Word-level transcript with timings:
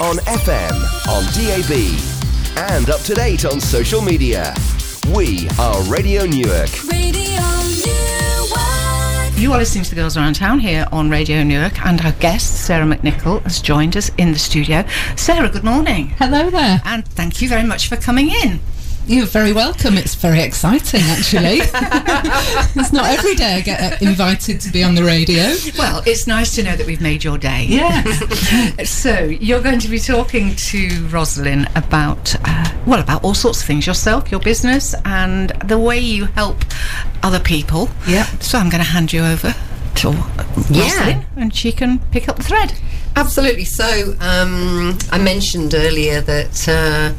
on 0.00 0.16
FM, 0.16 0.72
on 1.06 1.22
DAB, 1.34 2.68
and 2.74 2.90
up 2.90 3.00
to 3.02 3.14
date 3.14 3.44
on 3.44 3.60
social 3.60 4.02
media. 4.02 4.52
We 5.14 5.48
are 5.60 5.80
Radio 5.84 6.26
Newark. 6.26 6.68
Radio 6.90 7.40
Newark. 7.86 9.38
You 9.38 9.52
are 9.52 9.58
listening 9.58 9.84
to 9.84 9.90
the 9.90 9.96
Girls 9.96 10.16
Around 10.16 10.34
Town 10.34 10.58
here 10.58 10.84
on 10.90 11.10
Radio 11.10 11.44
Newark, 11.44 11.80
and 11.86 12.00
our 12.00 12.10
guest, 12.14 12.66
Sarah 12.66 12.84
McNichol, 12.84 13.40
has 13.42 13.62
joined 13.62 13.96
us 13.96 14.10
in 14.18 14.32
the 14.32 14.38
studio. 14.38 14.84
Sarah, 15.14 15.48
good 15.48 15.62
morning. 15.62 16.08
Hello 16.18 16.50
there. 16.50 16.82
And 16.84 17.06
thank 17.06 17.40
you 17.40 17.48
very 17.48 17.62
much 17.64 17.88
for 17.88 17.94
coming 17.94 18.30
in. 18.30 18.58
You're 19.06 19.26
very 19.26 19.52
welcome. 19.52 19.98
It's 19.98 20.14
very 20.14 20.40
exciting, 20.40 21.02
actually. 21.02 21.58
it's 22.80 22.92
not 22.92 23.04
every 23.10 23.34
day 23.34 23.56
I 23.56 23.60
get 23.60 23.80
uh, 23.92 23.96
invited 24.00 24.60
to 24.62 24.72
be 24.72 24.82
on 24.82 24.94
the 24.94 25.04
radio. 25.04 25.54
Well, 25.76 26.02
it's 26.06 26.26
nice 26.26 26.54
to 26.54 26.62
know 26.62 26.74
that 26.74 26.86
we've 26.86 27.02
made 27.02 27.22
your 27.22 27.36
day. 27.38 27.66
Yeah. 27.68 28.02
So, 28.84 29.24
you're 29.24 29.60
going 29.60 29.78
to 29.80 29.88
be 29.88 29.98
talking 29.98 30.54
to 30.56 31.06
Rosalind 31.08 31.68
about, 31.76 32.34
uh, 32.44 32.72
well, 32.86 33.00
about 33.00 33.22
all 33.24 33.34
sorts 33.34 33.60
of 33.60 33.66
things 33.66 33.86
yourself, 33.86 34.30
your 34.30 34.40
business, 34.40 34.94
and 35.04 35.50
the 35.64 35.78
way 35.78 35.98
you 35.98 36.24
help 36.26 36.64
other 37.22 37.40
people. 37.40 37.88
Yep. 38.08 38.42
So, 38.42 38.58
I'm 38.58 38.70
going 38.70 38.82
to 38.82 38.88
hand 38.90 39.12
you 39.12 39.22
over 39.24 39.54
to 39.96 40.10
Yeah. 40.70 40.82
Rosalind, 40.88 41.26
and 41.36 41.54
she 41.54 41.72
can 41.72 41.98
pick 42.10 42.28
up 42.28 42.36
the 42.36 42.42
thread. 42.42 42.74
Absolutely. 43.16 43.64
So, 43.64 44.16
um, 44.20 44.98
I 45.12 45.18
mentioned 45.18 45.74
earlier 45.74 46.20
that 46.22 46.68
uh, 46.68 47.12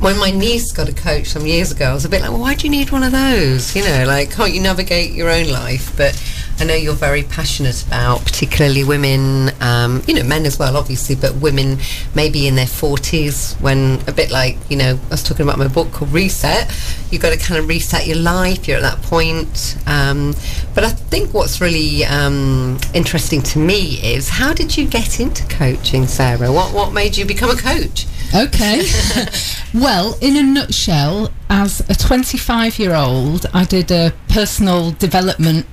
when 0.00 0.18
my 0.18 0.30
niece 0.30 0.72
got 0.72 0.88
a 0.88 0.94
coach 0.94 1.28
some 1.28 1.46
years 1.46 1.72
ago, 1.72 1.86
I 1.86 1.94
was 1.94 2.04
a 2.04 2.08
bit 2.08 2.20
like, 2.20 2.30
well, 2.30 2.40
why 2.40 2.54
do 2.54 2.66
you 2.66 2.70
need 2.70 2.90
one 2.90 3.02
of 3.02 3.12
those? 3.12 3.74
You 3.74 3.82
know, 3.82 4.04
like, 4.06 4.30
can't 4.30 4.52
you 4.52 4.60
navigate 4.60 5.12
your 5.12 5.30
own 5.30 5.48
life? 5.48 5.96
But 5.96 6.22
I 6.58 6.64
know 6.64 6.74
you're 6.74 6.94
very 6.94 7.22
passionate 7.22 7.82
about, 7.86 8.24
particularly 8.24 8.84
women, 8.84 9.50
um, 9.60 10.02
you 10.06 10.14
know, 10.14 10.22
men 10.22 10.46
as 10.46 10.58
well, 10.58 10.76
obviously, 10.76 11.14
but 11.14 11.34
women 11.36 11.78
maybe 12.14 12.46
in 12.46 12.56
their 12.56 12.66
40s 12.66 13.60
when 13.60 14.00
a 14.06 14.12
bit 14.12 14.30
like, 14.30 14.58
you 14.70 14.76
know, 14.76 14.98
I 15.02 15.08
was 15.08 15.22
talking 15.22 15.44
about 15.44 15.58
my 15.58 15.68
book 15.68 15.92
called 15.92 16.12
Reset. 16.12 16.70
You've 17.10 17.22
got 17.22 17.32
to 17.32 17.38
kind 17.38 17.58
of 17.58 17.68
reset 17.68 18.06
your 18.06 18.16
life. 18.16 18.68
You're 18.68 18.78
at 18.78 18.82
that 18.82 19.02
point. 19.02 19.76
Um, 19.86 20.34
but 20.74 20.84
I 20.84 20.90
think 20.90 21.32
what's 21.32 21.60
really 21.60 22.04
um, 22.04 22.78
interesting 22.94 23.42
to 23.42 23.58
me 23.58 23.98
is 24.02 24.28
how 24.28 24.52
did 24.52 24.76
you 24.76 24.86
get 24.86 25.20
into 25.20 25.46
coaching, 25.48 26.06
Sarah? 26.06 26.52
What, 26.52 26.74
what 26.74 26.92
made 26.92 27.16
you 27.16 27.24
become 27.24 27.50
a 27.50 27.56
coach? 27.56 28.06
Okay. 28.36 28.86
well, 29.74 30.18
in 30.20 30.36
a 30.36 30.42
nutshell, 30.42 31.32
as 31.48 31.80
a 31.88 31.94
25 31.94 32.78
year 32.78 32.94
old, 32.94 33.46
I 33.54 33.64
did 33.64 33.90
a 33.90 34.12
personal 34.28 34.90
development 34.90 35.64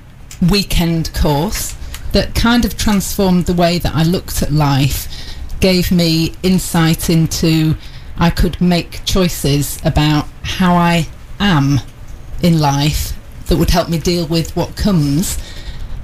weekend 0.50 1.12
course 1.12 1.76
that 2.12 2.34
kind 2.34 2.64
of 2.64 2.78
transformed 2.78 3.44
the 3.44 3.52
way 3.52 3.78
that 3.78 3.94
I 3.94 4.04
looked 4.04 4.40
at 4.40 4.50
life, 4.50 5.08
gave 5.60 5.92
me 5.92 6.32
insight 6.42 7.10
into 7.10 7.76
I 8.16 8.30
could 8.30 8.58
make 8.62 9.04
choices 9.04 9.78
about 9.84 10.26
how 10.42 10.74
I 10.74 11.06
am 11.38 11.80
in 12.42 12.60
life 12.60 13.12
that 13.46 13.58
would 13.58 13.70
help 13.70 13.90
me 13.90 13.98
deal 13.98 14.26
with 14.26 14.56
what 14.56 14.74
comes. 14.74 15.38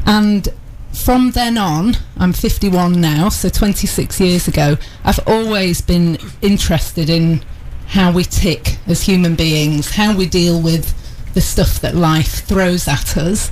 And 0.05 0.47
from 0.93 1.31
then 1.31 1.57
on, 1.57 1.97
I'm 2.17 2.33
51 2.33 3.01
now, 3.01 3.29
so 3.29 3.49
26 3.49 4.21
years 4.21 4.49
ago, 4.49 4.77
I've 5.05 5.21
always 5.27 5.81
been 5.81 6.19
interested 6.43 7.09
in 7.09 7.43
how 7.89 8.13
we 8.13 8.25
tick 8.25 8.77
as 8.87 9.03
human 9.03 9.35
beings, 9.35 9.91
how 9.91 10.17
we 10.17 10.27
deal 10.27 10.61
with 10.61 10.95
the 11.35 11.41
stuff 11.41 11.81
that 11.81 11.95
life 11.95 12.45
throws 12.45 12.87
at 12.89 13.17
us. 13.17 13.51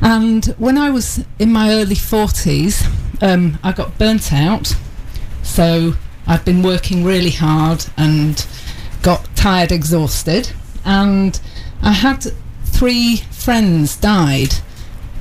And 0.00 0.46
when 0.58 0.78
I 0.78 0.90
was 0.90 1.24
in 1.38 1.52
my 1.52 1.70
early 1.70 1.94
40s, 1.94 2.86
um, 3.22 3.58
I 3.62 3.72
got 3.72 3.98
burnt 3.98 4.32
out. 4.32 4.74
So 5.42 5.94
I've 6.26 6.44
been 6.44 6.62
working 6.62 7.04
really 7.04 7.30
hard 7.30 7.84
and 7.96 8.46
got 9.02 9.28
tired, 9.36 9.72
exhausted. 9.72 10.52
And 10.84 11.38
I 11.82 11.92
had 11.92 12.24
three 12.64 13.18
friends 13.30 13.96
died 13.96 14.54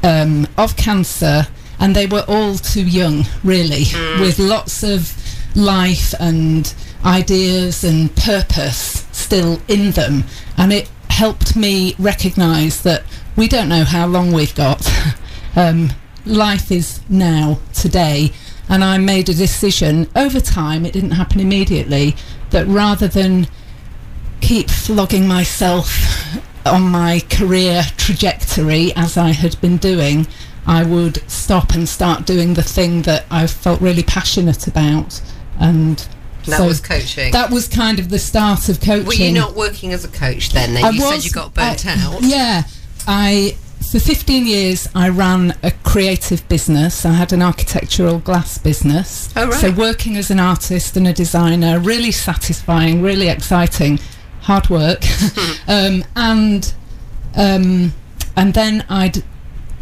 um, 0.03 0.47
of 0.57 0.75
cancer, 0.75 1.47
and 1.79 1.95
they 1.95 2.05
were 2.05 2.25
all 2.27 2.55
too 2.55 2.85
young, 2.85 3.25
really, 3.43 3.85
with 4.19 4.39
lots 4.39 4.83
of 4.83 5.15
life 5.55 6.13
and 6.19 6.73
ideas 7.05 7.83
and 7.83 8.15
purpose 8.15 9.07
still 9.11 9.61
in 9.67 9.91
them. 9.91 10.23
And 10.57 10.73
it 10.73 10.89
helped 11.09 11.55
me 11.55 11.95
recognize 11.97 12.83
that 12.83 13.03
we 13.35 13.47
don't 13.47 13.69
know 13.69 13.83
how 13.83 14.07
long 14.07 14.31
we've 14.31 14.55
got. 14.55 14.87
um, 15.55 15.91
life 16.25 16.71
is 16.71 17.01
now, 17.09 17.59
today. 17.73 18.31
And 18.67 18.83
I 18.83 18.97
made 18.97 19.29
a 19.29 19.33
decision 19.33 20.07
over 20.15 20.39
time, 20.39 20.85
it 20.85 20.93
didn't 20.93 21.11
happen 21.11 21.39
immediately, 21.39 22.15
that 22.51 22.67
rather 22.67 23.07
than 23.07 23.47
keep 24.41 24.69
flogging 24.69 25.27
myself 25.27 25.89
on 26.65 26.83
my 26.83 27.21
career 27.29 27.83
trajectory 27.97 28.93
as 28.95 29.17
I 29.17 29.31
had 29.31 29.59
been 29.61 29.77
doing, 29.77 30.27
I 30.67 30.83
would 30.83 31.17
stop 31.29 31.73
and 31.73 31.87
start 31.87 32.25
doing 32.25 32.53
the 32.53 32.63
thing 32.63 33.03
that 33.03 33.25
I 33.31 33.47
felt 33.47 33.81
really 33.81 34.03
passionate 34.03 34.67
about. 34.67 35.21
And 35.59 35.97
That 36.45 36.57
so 36.57 36.65
was 36.67 36.79
coaching. 36.81 37.31
that 37.31 37.49
was 37.51 37.67
kind 37.67 37.99
of 37.99 38.09
the 38.09 38.19
start 38.19 38.69
of 38.69 38.79
coaching. 38.79 39.05
Were 39.07 39.13
you 39.13 39.31
not 39.31 39.55
working 39.55 39.93
as 39.93 40.03
a 40.05 40.09
coach 40.09 40.51
then? 40.51 40.73
Then 40.73 40.83
I 40.85 40.89
you 40.91 41.01
said 41.01 41.23
you 41.23 41.31
got 41.31 41.53
burnt 41.53 41.85
I- 41.85 41.93
out. 42.01 42.21
Yeah, 42.21 42.63
I 43.07 43.55
for 43.91 43.99
15 43.99 44.45
years 44.45 44.87
I 44.93 45.09
ran 45.09 45.55
a 45.63 45.71
creative 45.71 46.47
business. 46.49 47.05
I 47.05 47.13
had 47.13 47.33
an 47.33 47.41
architectural 47.41 48.19
glass 48.19 48.57
business. 48.57 49.29
Oh, 49.35 49.45
right. 49.47 49.53
So 49.53 49.71
working 49.71 50.15
as 50.17 50.29
an 50.29 50.39
artist 50.39 50.95
and 50.97 51.07
a 51.07 51.13
designer, 51.13 51.79
really 51.79 52.11
satisfying, 52.11 53.01
really 53.01 53.29
exciting, 53.29 53.99
hard 54.49 54.67
work, 54.67 55.03
um, 55.67 56.03
and 56.15 56.73
um, 57.35 57.93
and 58.35 58.53
then 58.55 58.83
I'd 58.89 59.23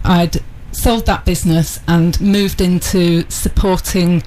I'd 0.03 0.43
sold 0.73 1.05
that 1.05 1.23
business 1.23 1.79
and 1.87 2.19
moved 2.19 2.59
into 2.59 3.29
supporting 3.29 4.23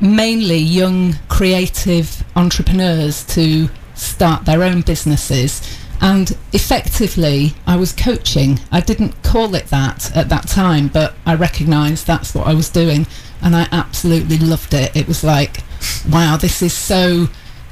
mainly 0.00 0.58
young 0.58 1.14
creative 1.28 2.24
entrepreneurs 2.34 3.24
to 3.36 3.68
start 3.94 4.46
their 4.46 4.64
own 4.64 4.80
businesses. 4.80 5.62
And 6.00 6.36
effectively 6.52 7.54
I 7.66 7.76
was 7.76 7.92
coaching. 7.92 8.60
I 8.72 8.80
didn't 8.80 9.22
call 9.22 9.54
it 9.54 9.66
that 9.66 10.14
at 10.16 10.28
that 10.28 10.48
time 10.48 10.88
but 10.88 11.14
I 11.24 11.34
recognized 11.34 12.06
that's 12.06 12.34
what 12.34 12.46
I 12.46 12.54
was 12.54 12.68
doing 12.68 13.06
and 13.42 13.54
I 13.56 13.68
absolutely 13.72 14.38
loved 14.38 14.74
it. 14.74 14.94
It 14.96 15.08
was 15.08 15.24
like 15.24 15.62
wow 16.08 16.36
this 16.36 16.62
is 16.62 16.72
so 16.72 17.28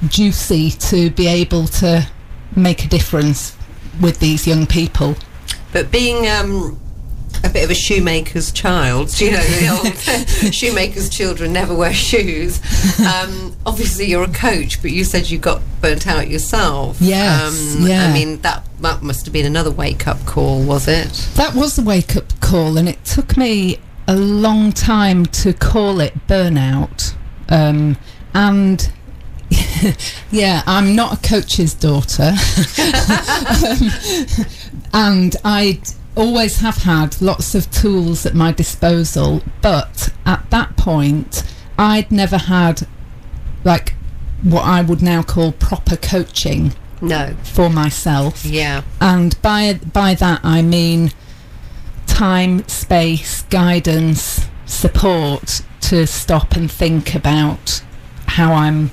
juicy 0.09 0.71
to 0.71 1.11
be 1.11 1.27
able 1.27 1.67
to 1.67 2.07
make 2.55 2.84
a 2.84 2.89
difference 2.89 3.57
with 4.01 4.19
these 4.21 4.47
young 4.47 4.67
people 4.67 5.17
But 5.73 5.91
being 5.91 6.29
um, 6.29 6.79
a 7.45 7.49
bit 7.51 7.65
of 7.65 7.71
a 7.71 7.75
shoemaker's 7.75 8.51
child, 8.53 9.19
you 9.21 9.31
know, 9.33 9.41
the 9.43 9.69
old 10.49 10.55
shoemaker's 10.55 11.09
children 11.09 11.53
never 11.53 11.75
wear 11.75 11.93
shoes. 11.93 12.61
Um, 13.01 13.55
obviously, 13.67 14.06
you're 14.06 14.25
a 14.25 14.33
coach, 14.33 14.81
but 14.83 14.91
you 14.91 15.05
said 15.05 15.29
you 15.31 15.39
got 15.39 15.61
burnt 15.81 16.06
out 16.06 16.29
yourself. 16.29 16.97
Yes, 17.01 17.77
Um, 17.77 17.87
yeah. 17.87 18.06
I 18.06 18.12
mean, 18.12 18.41
that, 18.41 18.65
that 18.81 19.03
must 19.03 19.27
have 19.27 19.33
been 19.33 19.47
another 19.47 19.71
wake 19.71 20.06
up 20.06 20.25
call, 20.27 20.62
was 20.62 20.89
it? 20.89 21.09
That 21.35 21.55
was 21.55 21.77
the 21.77 21.83
wake 21.83 22.17
up 22.17 22.39
call, 22.41 22.79
and 22.79 22.89
it 22.89 23.05
took 23.05 23.37
me 23.37 23.79
a 24.09 24.17
long 24.17 24.73
time 24.73 25.27
to 25.27 25.53
call 25.53 26.01
it 26.01 26.15
burnout. 26.27 27.15
Um, 27.49 27.97
and 28.35 28.91
yeah, 30.31 30.62
I'm 30.66 30.94
not 30.97 31.12
a 31.14 31.28
coach's 31.28 31.75
daughter. 31.75 32.32
um, 33.59 33.91
and 34.92 35.37
I 35.44 35.81
always 36.16 36.60
have 36.60 36.78
had 36.78 37.20
lots 37.20 37.54
of 37.54 37.70
tools 37.70 38.25
at 38.26 38.34
my 38.34 38.53
disposal, 38.53 39.42
but 39.62 40.10
at 40.25 40.48
that 40.50 40.76
point, 40.76 41.42
I'd 41.78 42.10
never 42.10 42.38
had 42.38 42.87
like 43.64 43.94
what 44.43 44.62
I 44.64 44.82
would 44.82 45.02
now 45.02 45.23
call 45.23 45.52
proper 45.52 45.96
coaching 45.96 46.72
No. 47.00 47.34
for 47.43 47.69
myself 47.70 48.44
Yeah. 48.44 48.82
and 49.00 49.40
by 49.43 49.75
by 49.75 50.14
that 50.14 50.40
I 50.44 50.62
mean 50.62 51.11
time, 52.06 52.67
space, 52.69 53.43
guidance, 53.50 54.46
support 54.67 55.62
to 55.82 56.06
stop 56.06 56.55
and 56.55 56.70
think 56.70 57.14
about 57.14 57.82
how 58.26 58.52
I'm 58.55 58.90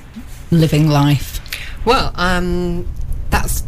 living 0.60 0.88
life. 0.88 1.40
Well, 1.84 2.12
um, 2.16 2.86
that's 3.30 3.62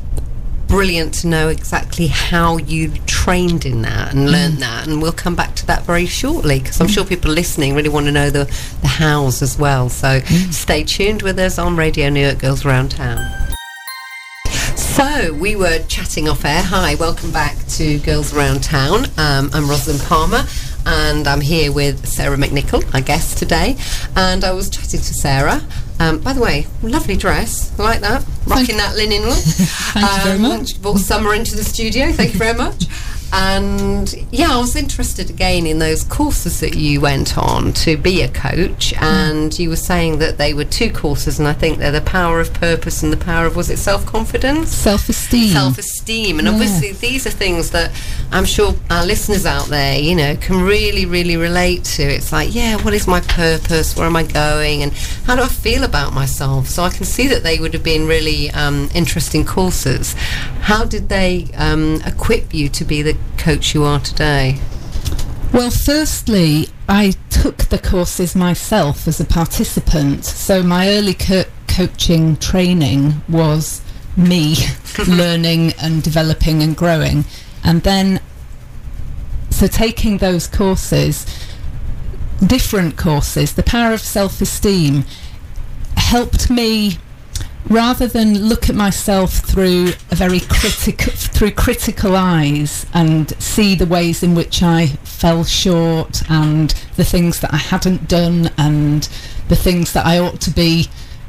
brilliant 0.66 1.14
to 1.14 1.28
know 1.28 1.48
exactly 1.48 2.08
how 2.08 2.56
you 2.56 2.92
trained 3.06 3.64
in 3.64 3.82
that 3.82 4.12
and 4.12 4.30
learned 4.30 4.58
that, 4.58 4.86
and 4.86 5.00
we'll 5.00 5.12
come 5.12 5.36
back 5.36 5.54
to 5.56 5.66
that 5.66 5.84
very 5.84 6.06
shortly 6.06 6.58
because 6.58 6.80
I'm 6.80 6.88
sure 6.88 7.04
people 7.04 7.30
listening 7.30 7.74
really 7.74 7.88
want 7.88 8.06
to 8.06 8.12
know 8.12 8.30
the 8.30 8.44
the 8.82 8.88
hows 8.88 9.42
as 9.42 9.58
well. 9.58 9.88
So 9.88 10.20
stay 10.50 10.82
tuned 10.84 11.22
with 11.22 11.38
us 11.38 11.58
on 11.58 11.76
Radio 11.76 12.08
Newark 12.08 12.38
Girls 12.38 12.64
Around 12.64 12.90
Town. 12.92 13.24
So 14.76 15.32
we 15.34 15.56
were 15.56 15.78
chatting 15.88 16.28
off 16.28 16.44
air. 16.44 16.62
Hi, 16.62 16.94
welcome 16.94 17.30
back 17.30 17.56
to 17.76 17.98
Girls 17.98 18.32
Around 18.34 18.62
Town. 18.64 19.04
Um, 19.18 19.50
I'm 19.52 19.68
Rosalind 19.68 20.00
Palmer. 20.02 20.44
and 20.86 21.26
I'm 21.26 21.40
here 21.40 21.72
with 21.72 22.06
Sarah 22.06 22.36
McNichol, 22.36 22.94
our 22.94 23.00
guest 23.00 23.36
today. 23.38 23.76
And 24.14 24.44
I 24.44 24.52
was 24.52 24.70
chatting 24.70 25.00
to 25.00 25.14
Sarah. 25.14 25.62
Um, 25.98 26.20
by 26.20 26.32
the 26.32 26.40
way, 26.40 26.66
lovely 26.82 27.16
dress. 27.16 27.78
I 27.78 27.82
like 27.82 28.00
that. 28.00 28.24
Rocking 28.46 28.76
that 28.76 28.96
linen 28.96 29.22
look. 29.22 29.38
Thank 29.38 30.06
you 30.06 30.24
very 30.24 30.38
much. 30.38 30.80
Brought 30.82 30.98
summer 30.98 31.34
into 31.34 31.56
the 31.56 31.64
studio. 31.64 32.12
Thank 32.12 32.34
you 32.34 32.38
very 32.38 32.56
much. 32.56 32.84
And 33.32 34.12
yeah, 34.30 34.48
I 34.52 34.58
was 34.58 34.76
interested 34.76 35.30
again 35.30 35.66
in 35.66 35.78
those 35.78 36.04
courses 36.04 36.60
that 36.60 36.74
you 36.76 37.00
went 37.00 37.36
on 37.36 37.72
to 37.74 37.96
be 37.96 38.22
a 38.22 38.28
coach. 38.28 38.94
And 38.94 39.56
you 39.58 39.68
were 39.68 39.76
saying 39.76 40.18
that 40.18 40.38
they 40.38 40.54
were 40.54 40.64
two 40.64 40.90
courses, 40.92 41.38
and 41.38 41.46
I 41.48 41.52
think 41.52 41.78
they're 41.78 41.92
the 41.92 42.00
power 42.00 42.40
of 42.40 42.54
purpose 42.54 43.02
and 43.02 43.12
the 43.12 43.16
power 43.16 43.46
of 43.46 43.56
was 43.56 43.68
it 43.70 43.78
self 43.78 44.06
confidence? 44.06 44.70
Self 44.70 45.08
esteem. 45.08 45.50
self 45.52 45.78
esteem. 45.78 46.38
And 46.38 46.46
Yeah. 46.48 46.54
obviously, 46.54 46.92
these 46.92 47.26
are 47.26 47.30
things 47.30 47.70
that 47.70 47.90
I'm 48.32 48.44
sure 48.44 48.74
our 48.90 49.04
listeners 49.04 49.44
out 49.44 49.66
there, 49.66 49.98
you 49.98 50.14
know, 50.14 50.36
can 50.36 50.62
really, 50.62 51.04
really 51.06 51.36
relate 51.36 51.84
to. 51.96 52.02
It's 52.02 52.32
like, 52.32 52.54
yeah, 52.54 52.76
what 52.76 52.94
is 52.94 53.06
my 53.06 53.20
purpose? 53.20 53.96
Where 53.96 54.06
am 54.06 54.16
I 54.16 54.22
going? 54.22 54.82
And 54.82 54.92
how 55.26 55.36
do 55.36 55.42
I 55.42 55.48
feel 55.48 55.84
about 55.84 56.12
myself? 56.14 56.68
So 56.68 56.82
I 56.84 56.90
can 56.90 57.04
see 57.04 57.26
that 57.28 57.42
they 57.42 57.58
would 57.58 57.74
have 57.74 57.82
been 57.84 58.06
really 58.06 58.50
um, 58.52 58.88
interesting 58.94 59.44
courses. 59.44 60.14
How 60.62 60.84
did 60.84 61.08
they 61.08 61.46
um, 61.56 62.00
equip 62.04 62.52
you 62.54 62.68
to 62.70 62.84
be 62.84 63.02
the 63.02 63.15
coach 63.36 63.74
you 63.74 63.84
are 63.84 64.00
today? 64.00 64.60
Well, 65.52 65.70
firstly, 65.70 66.68
I 66.88 67.14
took 67.30 67.58
the 67.68 67.78
courses 67.78 68.34
myself 68.34 69.06
as 69.08 69.20
a 69.20 69.24
participant. 69.24 70.24
So 70.24 70.62
my 70.62 70.88
early 70.90 71.14
co- 71.14 71.44
coaching 71.68 72.36
training 72.36 73.22
was 73.28 73.82
me 74.16 74.56
learning 75.08 75.72
and 75.80 76.02
developing 76.02 76.62
and 76.62 76.76
growing. 76.76 77.24
And 77.64 77.82
then, 77.82 78.20
so 79.50 79.66
taking 79.66 80.18
those 80.18 80.46
courses, 80.46 81.26
different 82.44 82.96
courses, 82.96 83.54
the 83.54 83.62
power 83.62 83.92
of 83.92 84.00
self 84.00 84.40
esteem 84.40 85.04
helped 85.96 86.50
me 86.50 86.98
rather 87.68 88.06
than 88.06 88.38
look 88.38 88.68
at 88.68 88.74
myself 88.74 89.32
through 89.32 89.88
a 90.10 90.14
very 90.14 90.40
critical 90.40 91.12
through 91.12 91.50
critical 91.50 92.16
eyes 92.16 92.86
and 92.94 93.30
see 93.42 93.74
the 93.74 93.86
ways 93.86 94.22
in 94.22 94.34
which 94.34 94.62
I 94.62 94.86
fell 94.86 95.44
short 95.44 96.22
and 96.30 96.70
the 96.96 97.04
things 97.04 97.40
that 97.40 97.52
I 97.52 97.58
hadn't 97.58 98.08
done 98.08 98.50
and 98.56 99.02
the 99.48 99.56
things 99.56 99.92
that 99.92 100.06
I 100.06 100.18
ought 100.18 100.40
to 100.42 100.50
be 100.50 100.88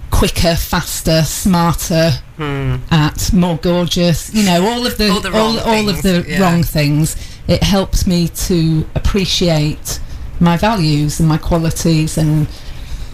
quicker, 0.10 0.56
faster, 0.56 1.24
smarter 1.24 2.12
hmm. 2.38 2.78
at, 2.92 3.32
more 3.34 3.58
gorgeous, 3.58 4.34
you 4.34 4.44
know, 4.44 4.66
all 4.66 4.86
of 4.86 4.98
the 4.98 5.10
All 5.10 5.20
the 5.20 5.32
wrong 5.32 5.60
all, 5.60 5.90
of 5.90 6.02
the 6.02 6.26
yeah. 6.28 6.40
wrong 6.40 6.64
things. 6.64 7.16
It 7.48 7.64
helped 7.64 8.08
me 8.08 8.28
to 8.28 8.88
appreciate 8.96 10.00
my 10.40 10.58
values 10.58 11.20
and 11.20 11.28
my 11.28 11.38
qualities 11.38 12.18
and 12.18 12.48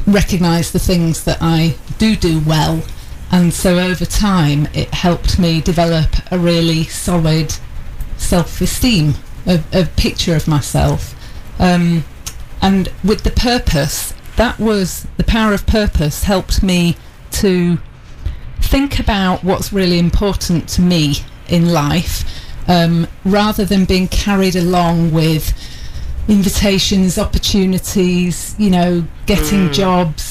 recognize 0.05 0.71
the 0.71 0.79
things 0.79 1.23
that 1.23 1.37
I 1.41 1.75
do 1.97 2.15
do 2.15 2.41
well. 2.41 2.83
And 3.33 3.51
so 3.51 3.80
over 3.80 4.06
time, 4.06 4.68
it 4.75 4.94
helped 4.94 5.39
me 5.39 5.59
develop 5.59 6.12
a 6.31 6.38
really 6.38 6.83
solid 6.83 7.56
self 8.15 8.62
esteem, 8.62 9.15
a, 9.47 9.59
a 9.74 9.85
picture 9.85 10.35
of 10.35 10.47
myself. 10.47 11.15
Um, 11.59 12.06
and 12.62 12.89
with 13.03 13.24
the 13.24 13.31
purpose, 13.31 14.13
that 14.35 14.59
was 14.59 15.07
the 15.18 15.24
power 15.24 15.51
of 15.51 15.65
purpose 15.65 16.25
helped 16.25 16.62
me 16.62 16.95
to 17.31 17.80
think 18.62 19.00
about 19.00 19.44
what's 19.44 19.74
really 19.74 19.97
important 19.97 20.69
to 20.69 20.81
me 20.81 21.15
in 21.47 21.74
life 21.74 22.24
um, 22.68 23.07
rather 23.25 23.65
than 23.65 23.86
being 23.86 24.07
carried 24.09 24.56
along 24.56 25.12
with 25.12 25.53
invitations, 26.27 27.18
opportunities, 27.18 28.56
you 28.59 28.69
know, 28.69 29.07
getting 29.25 29.71
jobs, 29.71 30.22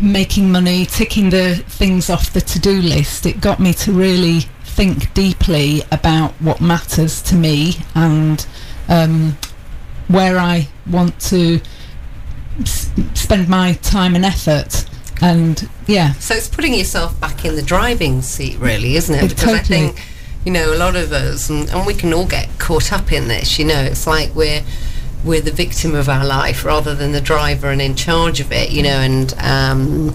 making 0.00 0.50
money, 0.50 0.86
ticking 0.86 1.30
the 1.30 1.56
things 1.56 2.10
off 2.10 2.32
the 2.32 2.40
to 2.40 2.58
do 2.58 2.80
list. 2.82 3.26
It 3.26 3.40
got 3.40 3.60
me 3.60 3.72
to 3.74 3.92
really 3.92 4.40
think 4.64 5.12
deeply 5.14 5.82
about 5.90 6.32
what 6.40 6.60
matters 6.60 7.20
to 7.22 7.34
me 7.34 7.74
and 7.94 8.46
um, 8.88 9.36
where 10.08 10.38
I 10.38 10.68
want 10.88 11.20
to 11.22 11.60
s- 12.60 12.90
spend 13.14 13.48
my 13.48 13.74
time 13.74 14.14
and 14.14 14.24
effort. 14.24 14.84
And 15.20 15.68
yeah, 15.86 16.12
So 16.14 16.34
it's 16.34 16.48
putting 16.48 16.74
yourself 16.74 17.18
back 17.20 17.44
in 17.44 17.56
the 17.56 17.62
driving 17.62 18.22
seat, 18.22 18.56
really, 18.58 18.94
isn't 18.96 19.14
it? 19.14 19.24
It 19.24 19.28
Because 19.30 19.54
I 19.54 19.58
think, 19.58 20.00
you 20.44 20.52
know, 20.52 20.72
a 20.72 20.78
lot 20.78 20.94
of 20.94 21.12
us, 21.12 21.50
and, 21.50 21.68
and 21.70 21.84
we 21.86 21.92
can 21.94 22.14
all 22.14 22.26
get 22.26 22.48
caught 22.60 22.92
up 22.92 23.12
in 23.12 23.26
this. 23.26 23.58
You 23.58 23.64
know, 23.64 23.80
it's 23.80 24.06
like 24.06 24.32
we're 24.36 24.62
we're 25.24 25.40
the 25.40 25.52
victim 25.52 25.94
of 25.94 26.08
our 26.08 26.24
life 26.24 26.64
rather 26.64 26.94
than 26.94 27.12
the 27.12 27.20
driver 27.20 27.70
and 27.70 27.80
in 27.80 27.94
charge 27.94 28.40
of 28.40 28.52
it. 28.52 28.70
You 28.70 28.82
know, 28.82 28.98
and 29.00 29.34
um, 29.38 30.14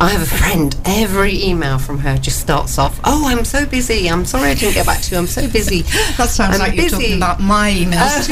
I 0.00 0.10
have 0.10 0.22
a 0.22 0.26
friend. 0.26 0.76
Every 0.84 1.42
email 1.42 1.78
from 1.78 1.98
her 1.98 2.16
just 2.18 2.40
starts 2.40 2.78
off, 2.78 3.00
"Oh, 3.04 3.26
I'm 3.26 3.44
so 3.44 3.66
busy. 3.66 4.08
I'm 4.08 4.24
sorry 4.24 4.50
I 4.50 4.54
didn't 4.54 4.74
get 4.74 4.86
back 4.86 5.00
to 5.02 5.14
you. 5.14 5.18
I'm 5.18 5.26
so 5.26 5.48
busy." 5.48 5.82
That 6.16 6.28
sounds 6.28 6.54
I'm 6.54 6.60
like 6.60 6.76
you're 6.76 6.88
talking 6.88 7.16
about 7.16 7.40
my 7.40 7.70
emails. 7.72 8.28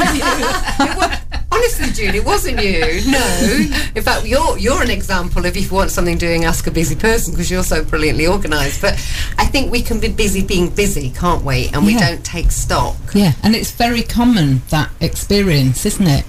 It 1.54 1.54
Honestly, 1.77 2.05
Julie, 2.05 2.17
it 2.19 2.25
wasn't 2.25 2.61
you. 2.63 3.01
No. 3.15 3.79
In 3.95 4.03
fact, 4.03 4.25
you're 4.25 4.57
you're 4.57 4.81
an 4.81 4.89
example 4.89 5.45
of 5.45 5.55
if 5.57 5.69
you 5.69 5.75
want 5.75 5.91
something 5.91 6.17
doing, 6.17 6.45
ask 6.45 6.67
a 6.67 6.71
busy 6.71 6.95
person 6.95 7.33
because 7.33 7.51
you're 7.51 7.63
so 7.63 7.83
brilliantly 7.83 8.27
organised. 8.27 8.81
But 8.81 8.93
I 9.37 9.45
think 9.45 9.71
we 9.71 9.81
can 9.81 9.99
be 9.99 10.07
busy 10.09 10.43
being 10.43 10.69
busy, 10.69 11.09
can't 11.11 11.43
we? 11.43 11.67
And 11.73 11.85
we 11.85 11.93
Yeah. 11.93 12.09
don't 12.11 12.23
take 12.25 12.51
stock. 12.51 12.95
Yeah, 13.13 13.33
and 13.43 13.55
it's 13.55 13.71
very 13.71 14.01
common 14.03 14.61
that 14.69 14.89
experience, 15.01 15.85
isn't 15.85 16.07
it? 16.07 16.25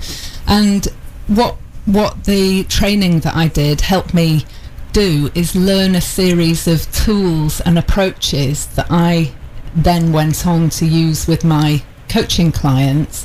And 0.47 0.87
what 1.29 1.57
what 1.87 2.25
the 2.25 2.65
training 2.65 3.21
that 3.21 3.37
I 3.37 3.47
did 3.49 3.81
helped 3.83 4.13
me 4.15 4.45
do 4.93 5.31
is 5.35 5.55
learn 5.55 5.95
a 5.95 6.01
series 6.01 6.67
of 6.67 6.91
tools 6.93 7.61
and 7.61 7.79
approaches 7.79 8.67
that 8.75 8.87
I 8.91 9.33
then 9.75 10.13
went 10.13 10.47
on 10.47 10.71
to 10.71 10.87
use 10.87 11.27
with 11.29 11.45
my 11.45 11.83
coaching 12.09 12.51
clients 12.53 13.25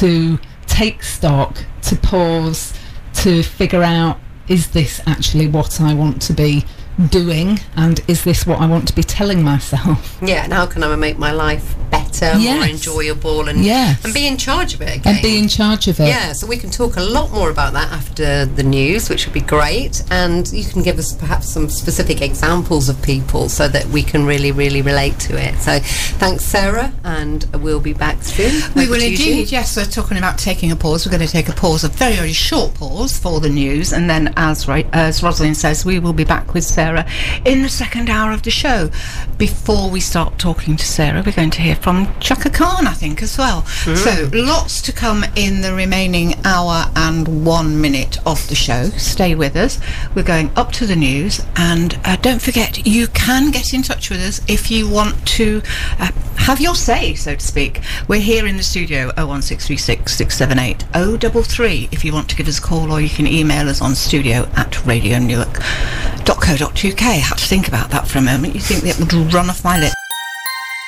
to 0.00 0.38
take 0.76 1.02
stock, 1.02 1.64
to 1.80 1.96
pause, 1.96 2.74
to 3.14 3.42
figure 3.42 3.82
out 3.82 4.20
is 4.46 4.72
this 4.72 5.00
actually 5.06 5.46
what 5.48 5.80
I 5.80 5.94
want 5.94 6.20
to 6.22 6.34
be 6.34 6.66
doing 7.08 7.58
and 7.76 7.98
is 8.08 8.24
this 8.24 8.46
what 8.46 8.60
I 8.60 8.66
want 8.66 8.86
to 8.88 8.94
be 8.94 9.02
telling 9.02 9.42
myself? 9.42 10.18
Yeah, 10.20 10.44
and 10.44 10.52
how 10.52 10.66
can 10.66 10.82
I 10.84 10.94
make 10.96 11.16
my 11.16 11.32
life 11.32 11.74
better, 11.90 12.05
more 12.22 12.32
um, 12.34 12.40
Yes. 12.42 12.70
enjoyable, 12.70 13.48
and 13.48 13.64
Yes. 13.64 14.04
and 14.04 14.12
be 14.14 14.26
in 14.26 14.36
charge 14.36 14.74
of 14.74 14.82
it 14.82 14.96
again? 14.96 15.14
And 15.14 15.22
be 15.22 15.38
in 15.38 15.48
charge 15.48 15.88
of 15.88 16.00
it. 16.00 16.08
Yeah, 16.08 16.32
so 16.32 16.46
we 16.46 16.56
can 16.56 16.70
talk 16.70 16.96
a 16.96 17.02
lot 17.02 17.32
more 17.32 17.50
about 17.50 17.72
that 17.74 17.92
after 17.92 18.44
the 18.46 18.62
news, 18.62 19.08
which 19.08 19.26
would 19.26 19.32
be 19.34 19.40
great. 19.40 20.02
And 20.10 20.50
you 20.52 20.64
can 20.64 20.82
give 20.82 20.98
us 20.98 21.12
perhaps 21.12 21.48
some 21.48 21.68
specific 21.68 22.22
examples 22.22 22.88
of 22.88 23.00
people 23.02 23.48
so 23.48 23.68
that 23.68 23.86
we 23.86 24.02
can 24.02 24.26
really, 24.26 24.52
really 24.52 24.82
relate 24.82 25.18
to 25.20 25.36
it. 25.36 25.58
So 25.60 25.78
thanks, 26.18 26.44
Sarah, 26.44 26.92
and 27.04 27.44
we'll 27.60 27.80
be 27.80 27.92
back 27.92 28.22
soon. 28.22 28.52
We 28.74 28.82
Over 28.82 28.92
will 28.92 29.00
to 29.00 29.10
you, 29.10 29.16
Julie. 29.16 29.30
indeed, 29.32 29.52
yes. 29.52 29.76
We're 29.76 29.84
talking 29.84 30.18
about 30.18 30.38
taking 30.38 30.70
a 30.72 30.76
pause. 30.76 31.06
We're 31.06 31.12
going 31.16 31.26
to 31.26 31.32
take 31.32 31.48
a 31.48 31.52
pause, 31.52 31.84
a 31.84 31.88
very, 31.88 32.14
very 32.16 32.32
short 32.32 32.74
pause 32.74 33.16
for 33.18 33.40
the 33.40 33.48
news. 33.48 33.92
And 33.92 34.08
then, 34.08 34.32
as, 34.36 34.66
Ra- 34.68 34.82
as 34.92 35.22
Rosalind 35.22 35.56
says, 35.56 35.84
we 35.84 35.98
will 35.98 36.12
be 36.12 36.24
back 36.24 36.54
with 36.54 36.64
Sarah 36.64 37.06
in 37.44 37.62
the 37.62 37.68
second 37.68 38.08
hour 38.10 38.32
of 38.32 38.42
the 38.42 38.50
show. 38.50 38.90
Before 39.38 39.90
we 39.90 40.00
start 40.00 40.38
talking 40.38 40.76
to 40.76 40.84
Sarah, 40.84 41.22
we're 41.24 41.32
going 41.32 41.50
to 41.50 41.62
hear 41.62 41.76
from 41.76 42.05
Chaka 42.20 42.50
Khan, 42.50 42.86
I 42.86 42.92
think, 42.92 43.22
as 43.22 43.38
well. 43.38 43.64
So, 43.66 44.28
lots 44.32 44.80
to 44.82 44.92
come 44.92 45.24
in 45.36 45.60
the 45.60 45.74
remaining 45.74 46.34
hour 46.44 46.90
and 46.96 47.44
one 47.44 47.80
minute 47.80 48.18
of 48.26 48.46
the 48.48 48.54
show. 48.54 48.84
Stay 48.96 49.34
with 49.34 49.56
us. 49.56 49.78
We're 50.14 50.22
going 50.22 50.50
up 50.56 50.72
to 50.72 50.86
the 50.86 50.96
news. 50.96 51.42
And 51.56 51.98
uh, 52.04 52.16
don't 52.16 52.42
forget, 52.42 52.86
you 52.86 53.06
can 53.08 53.50
get 53.50 53.74
in 53.74 53.82
touch 53.82 54.08
with 54.10 54.20
us 54.20 54.40
if 54.48 54.70
you 54.70 54.88
want 54.88 55.26
to 55.28 55.62
uh, 55.98 56.10
have 56.36 56.60
your 56.60 56.74
say, 56.74 57.14
so 57.14 57.34
to 57.34 57.44
speak. 57.44 57.80
We're 58.08 58.20
here 58.20 58.46
in 58.46 58.56
the 58.56 58.62
studio, 58.62 59.06
01636 59.16 60.16
678 60.16 61.20
033, 61.20 61.88
if 61.90 62.04
you 62.04 62.12
want 62.12 62.28
to 62.30 62.36
give 62.36 62.46
us 62.48 62.58
a 62.58 62.62
call, 62.62 62.92
or 62.92 63.00
you 63.00 63.08
can 63.08 63.26
email 63.26 63.68
us 63.68 63.80
on 63.80 63.96
studio 63.96 64.48
at 64.54 64.72
radionewark.co.uk. 64.72 67.02
I 67.02 67.14
had 67.14 67.38
to 67.38 67.46
think 67.46 67.66
about 67.68 67.90
that 67.90 68.06
for 68.06 68.18
a 68.18 68.22
moment. 68.22 68.54
You 68.54 68.60
think 68.60 68.82
that 68.82 68.98
would 69.00 69.12
run 69.34 69.50
off 69.50 69.64
my 69.64 69.80
lips. 69.80 69.95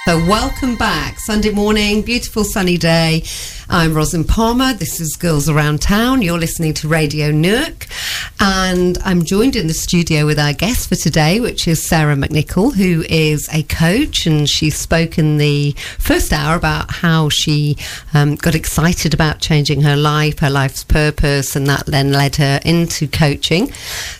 So, 0.08 0.16
welcome 0.24 0.74
back. 0.74 1.20
Sunday 1.20 1.50
morning, 1.50 2.00
beautiful 2.00 2.42
sunny 2.42 2.78
day. 2.78 3.24
I'm 3.70 3.92
Rosin 3.92 4.24
Palmer. 4.24 4.72
This 4.72 4.98
is 4.98 5.14
Girls 5.16 5.46
Around 5.46 5.82
Town. 5.82 6.22
You're 6.22 6.38
listening 6.38 6.72
to 6.72 6.88
Radio 6.88 7.30
Newark. 7.30 7.86
And 8.40 8.96
I'm 9.04 9.26
joined 9.26 9.56
in 9.56 9.66
the 9.66 9.74
studio 9.74 10.24
with 10.24 10.38
our 10.38 10.54
guest 10.54 10.88
for 10.88 10.94
today, 10.94 11.38
which 11.38 11.68
is 11.68 11.86
Sarah 11.86 12.16
McNichol, 12.16 12.74
who 12.74 13.04
is 13.10 13.46
a 13.52 13.64
coach. 13.64 14.24
And 14.24 14.48
she 14.48 14.70
spoke 14.70 15.18
in 15.18 15.36
the 15.36 15.72
first 15.98 16.32
hour 16.32 16.56
about 16.56 16.90
how 16.90 17.28
she 17.28 17.76
um, 18.14 18.36
got 18.36 18.54
excited 18.54 19.12
about 19.12 19.40
changing 19.40 19.82
her 19.82 19.96
life, 19.96 20.38
her 20.38 20.48
life's 20.48 20.82
purpose, 20.82 21.54
and 21.54 21.66
that 21.66 21.84
then 21.84 22.10
led 22.10 22.36
her 22.36 22.60
into 22.64 23.06
coaching. 23.06 23.70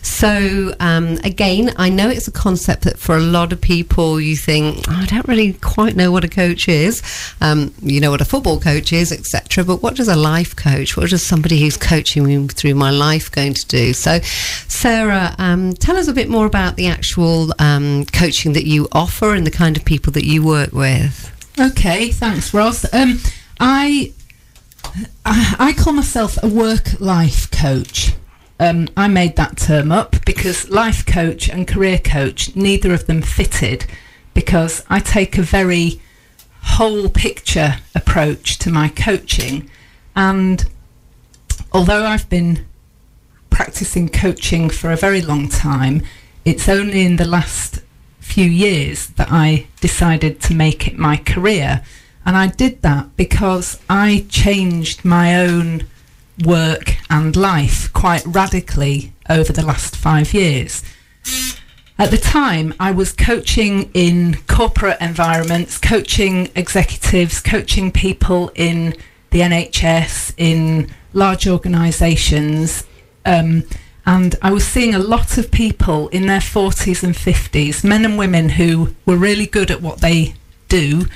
So, 0.02 0.74
um, 0.78 1.18
again, 1.24 1.72
I 1.78 1.88
know 1.88 2.10
it's 2.10 2.28
a 2.28 2.32
concept 2.32 2.82
that 2.82 2.98
for 2.98 3.16
a 3.16 3.20
lot 3.20 3.54
of 3.54 3.62
people 3.62 4.20
you 4.20 4.36
think, 4.36 4.84
"Oh, 4.88 4.94
I 4.94 5.06
don't 5.06 5.26
really 5.26 5.54
quite 5.54 5.96
know 5.96 6.12
what 6.12 6.24
a 6.24 6.28
coach 6.28 6.68
is. 6.68 7.02
Um, 7.40 7.72
you 7.80 7.98
know 7.98 8.10
what 8.10 8.20
a 8.20 8.26
football 8.26 8.60
coach 8.60 8.92
is, 8.92 9.10
etc. 9.10 9.37
But 9.64 9.82
what 9.82 9.96
does 9.96 10.08
a 10.08 10.16
life 10.16 10.54
coach, 10.54 10.96
what 10.96 11.10
does 11.10 11.26
somebody 11.26 11.60
who's 11.60 11.76
coaching 11.76 12.24
me 12.24 12.46
through 12.48 12.74
my 12.74 12.90
life 12.90 13.30
going 13.30 13.54
to 13.54 13.66
do? 13.66 13.92
So, 13.92 14.20
Sarah, 14.22 15.34
um, 15.38 15.72
tell 15.74 15.96
us 15.96 16.08
a 16.08 16.12
bit 16.12 16.28
more 16.28 16.46
about 16.46 16.76
the 16.76 16.86
actual 16.86 17.52
um, 17.58 18.04
coaching 18.06 18.52
that 18.52 18.66
you 18.66 18.88
offer 18.92 19.34
and 19.34 19.46
the 19.46 19.50
kind 19.50 19.76
of 19.76 19.84
people 19.84 20.12
that 20.12 20.24
you 20.24 20.44
work 20.44 20.72
with. 20.72 21.32
Okay, 21.60 22.10
thanks, 22.10 22.54
Ross. 22.54 22.84
Um, 22.94 23.20
I, 23.58 24.12
I 25.24 25.56
I 25.58 25.72
call 25.72 25.92
myself 25.92 26.38
a 26.42 26.48
work 26.48 27.00
life 27.00 27.50
coach. 27.50 28.14
Um, 28.60 28.88
I 28.96 29.08
made 29.08 29.36
that 29.36 29.56
term 29.56 29.92
up 29.92 30.24
because 30.24 30.68
life 30.70 31.04
coach 31.06 31.48
and 31.48 31.66
career 31.66 31.98
coach, 31.98 32.54
neither 32.56 32.92
of 32.92 33.06
them 33.06 33.22
fitted, 33.22 33.86
because 34.34 34.84
I 34.88 35.00
take 35.00 35.38
a 35.38 35.42
very 35.42 36.00
whole 36.62 37.08
picture 37.08 37.76
approach 37.94 38.58
to 38.58 38.70
my 38.70 38.88
coaching, 38.88 39.70
and 40.14 40.68
although 41.72 42.04
I've 42.04 42.28
been 42.28 42.66
practicing 43.50 44.08
coaching 44.08 44.70
for 44.70 44.90
a 44.90 44.96
very 44.96 45.20
long 45.20 45.48
time, 45.48 46.02
it's 46.44 46.68
only 46.68 47.04
in 47.04 47.16
the 47.16 47.26
last 47.26 47.80
few 48.20 48.44
years 48.44 49.08
that 49.08 49.28
I 49.30 49.66
decided 49.80 50.40
to 50.42 50.54
make 50.54 50.86
it 50.86 50.98
my 50.98 51.16
career. 51.16 51.82
And 52.24 52.36
I 52.36 52.48
did 52.48 52.82
that 52.82 53.16
because 53.16 53.80
I 53.88 54.26
changed 54.28 55.04
my 55.04 55.44
own 55.46 55.86
work 56.44 56.96
and 57.10 57.34
life 57.34 57.92
quite 57.92 58.24
radically 58.26 59.12
over 59.28 59.52
the 59.52 59.64
last 59.64 59.96
five 59.96 60.34
years. 60.34 60.82
At 62.00 62.12
the 62.12 62.16
time, 62.16 62.74
I 62.78 62.92
was 62.92 63.10
coaching 63.10 63.90
in 63.92 64.36
corporate 64.46 64.98
environments, 65.00 65.78
coaching 65.78 66.48
executives, 66.54 67.40
coaching 67.40 67.90
people 67.90 68.52
in 68.54 68.94
the 69.30 69.40
NHS, 69.40 70.32
in 70.36 70.92
large 71.12 71.48
organisations. 71.48 72.86
Um, 73.26 73.64
and 74.06 74.36
I 74.40 74.52
was 74.52 74.64
seeing 74.64 74.94
a 74.94 75.00
lot 75.00 75.38
of 75.38 75.50
people 75.50 76.06
in 76.08 76.26
their 76.26 76.38
40s 76.38 77.02
and 77.02 77.16
50s, 77.16 77.82
men 77.82 78.04
and 78.04 78.16
women 78.16 78.50
who 78.50 78.94
were 79.04 79.16
really 79.16 79.46
good 79.46 79.72
at 79.72 79.82
what 79.82 80.00
they 80.00 80.34
do, 80.68 81.06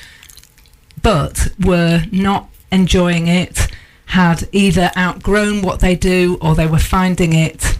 but 1.00 1.46
were 1.64 2.02
not 2.10 2.48
enjoying 2.72 3.28
it, 3.28 3.68
had 4.06 4.48
either 4.50 4.90
outgrown 4.96 5.62
what 5.62 5.78
they 5.78 5.94
do 5.94 6.38
or 6.40 6.56
they 6.56 6.66
were 6.66 6.80
finding 6.80 7.34
it, 7.34 7.78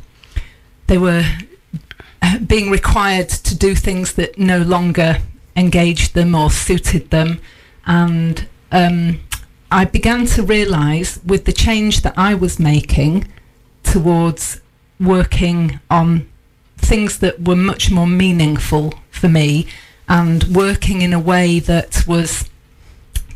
they 0.87 0.99
were 0.99 1.25
being 2.47 2.71
required 2.71 3.29
to 3.29 3.57
do 3.57 3.75
things 3.75 4.15
that 4.15 4.39
no 4.39 4.59
longer 4.59 5.19
engaged 5.57 6.15
them 6.15 6.35
or 6.35 6.51
suited 6.51 7.11
them. 7.11 7.41
And 7.87 8.47
um, 8.71 9.21
I 9.71 9.85
began 9.85 10.27
to 10.27 10.43
realise 10.43 11.21
with 11.25 11.45
the 11.45 11.53
change 11.53 12.03
that 12.03 12.15
I 12.17 12.35
was 12.35 12.59
making 12.59 13.29
towards 13.83 14.61
working 15.01 15.81
on 15.91 16.29
things 16.77 17.19
that 17.19 17.41
were 17.47 17.57
much 17.57 17.91
more 17.91 18.07
meaningful 18.07 18.95
for 19.11 19.29
me 19.29 19.67
and 20.09 20.45
working 20.45 21.03
in 21.03 21.13
a 21.13 21.21
way 21.21 21.59
that 21.61 22.05
was 22.07 22.49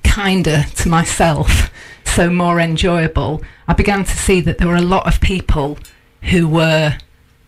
kinder 0.04 0.64
to 0.76 0.88
myself, 0.88 1.70
so 2.04 2.30
more 2.30 2.60
enjoyable, 2.60 3.42
I 3.68 3.74
began 3.74 4.04
to 4.04 4.16
see 4.16 4.40
that 4.42 4.58
there 4.58 4.68
were 4.68 4.76
a 4.76 4.80
lot 4.82 5.06
of 5.06 5.20
people 5.20 5.78
who 6.22 6.48
were 6.48 6.96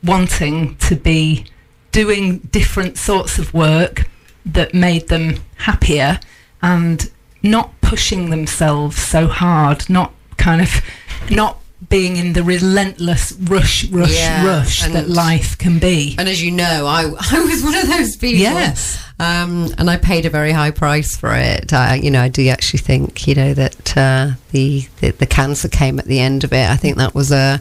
wanting 0.03 0.77
to 0.77 0.97
be 0.97 1.45
doing 1.93 2.39
different 2.39 2.97
sorts 2.97 3.39
of 3.39 3.53
work 3.53 4.09
that 4.45 4.75
made 4.75 5.09
them 5.09 5.37
happier 5.57 6.21
and 6.63 7.11
not 7.43 7.79
pushing 7.81 8.31
themselves 8.31 8.97
so 8.97 9.27
hard, 9.27 9.89
not 9.89 10.13
kind 10.37 10.61
of 10.61 10.83
not 11.31 11.59
being 11.89 12.17
in 12.17 12.33
the 12.33 12.43
relentless 12.43 13.33
rush, 13.33 13.89
rush, 13.91 14.15
Yeah, 14.15 14.45
rush 14.45 14.83
that 14.83 15.09
life 15.09 15.57
can 15.59 15.79
be. 15.79 16.17
And 16.19 16.29
as 16.29 16.43
you 16.43 16.51
know, 16.51 16.87
I, 16.87 17.03
I 17.33 17.41
was 17.45 17.63
one 17.63 17.75
of 17.77 17.87
those 17.87 18.17
people. 18.17 18.41
Yes. 18.41 19.03
Um, 19.21 19.69
and 19.79 19.89
I 19.89 19.97
paid 19.97 20.27
a 20.27 20.31
very 20.31 20.53
high 20.53 20.71
price 20.71 21.17
for 21.17 21.33
it. 21.35 21.73
I, 21.73 21.97
you 21.97 22.11
know, 22.11 22.23
I 22.23 22.29
do 22.29 22.47
actually 22.49 22.81
think, 22.81 23.27
you 23.27 23.35
know, 23.35 23.55
that 23.55 23.97
uh, 23.97 24.31
the, 24.53 24.87
the 25.01 25.11
the 25.11 25.27
cancer 25.27 25.69
came 25.69 25.99
at 25.99 26.05
the 26.05 26.21
end 26.21 26.45
of 26.45 26.53
it. 26.53 26.69
I 26.69 26.77
think 26.77 26.99
that 26.99 27.15
was 27.15 27.33
a, 27.33 27.61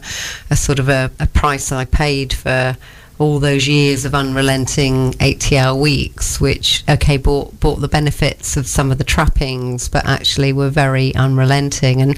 a 0.50 0.56
sort 0.56 0.78
of 0.78 0.88
a, 0.88 1.10
a 1.18 1.26
price 1.26 1.72
I 1.72 1.84
paid 1.84 2.32
for 2.32 2.76
all 3.18 3.38
those 3.40 3.66
years 3.66 4.04
of 4.04 4.14
unrelenting 4.14 5.12
80-hour 5.14 5.74
weeks, 5.74 6.40
which 6.40 6.84
okay 6.88 7.16
bought 7.16 7.58
bought 7.58 7.80
the 7.80 7.88
benefits 7.88 8.56
of 8.56 8.66
some 8.66 8.92
of 8.92 8.98
the 8.98 9.04
trappings, 9.04 9.88
but 9.88 10.06
actually 10.06 10.52
were 10.52 10.70
very 10.70 11.14
unrelenting. 11.14 12.00
And 12.00 12.16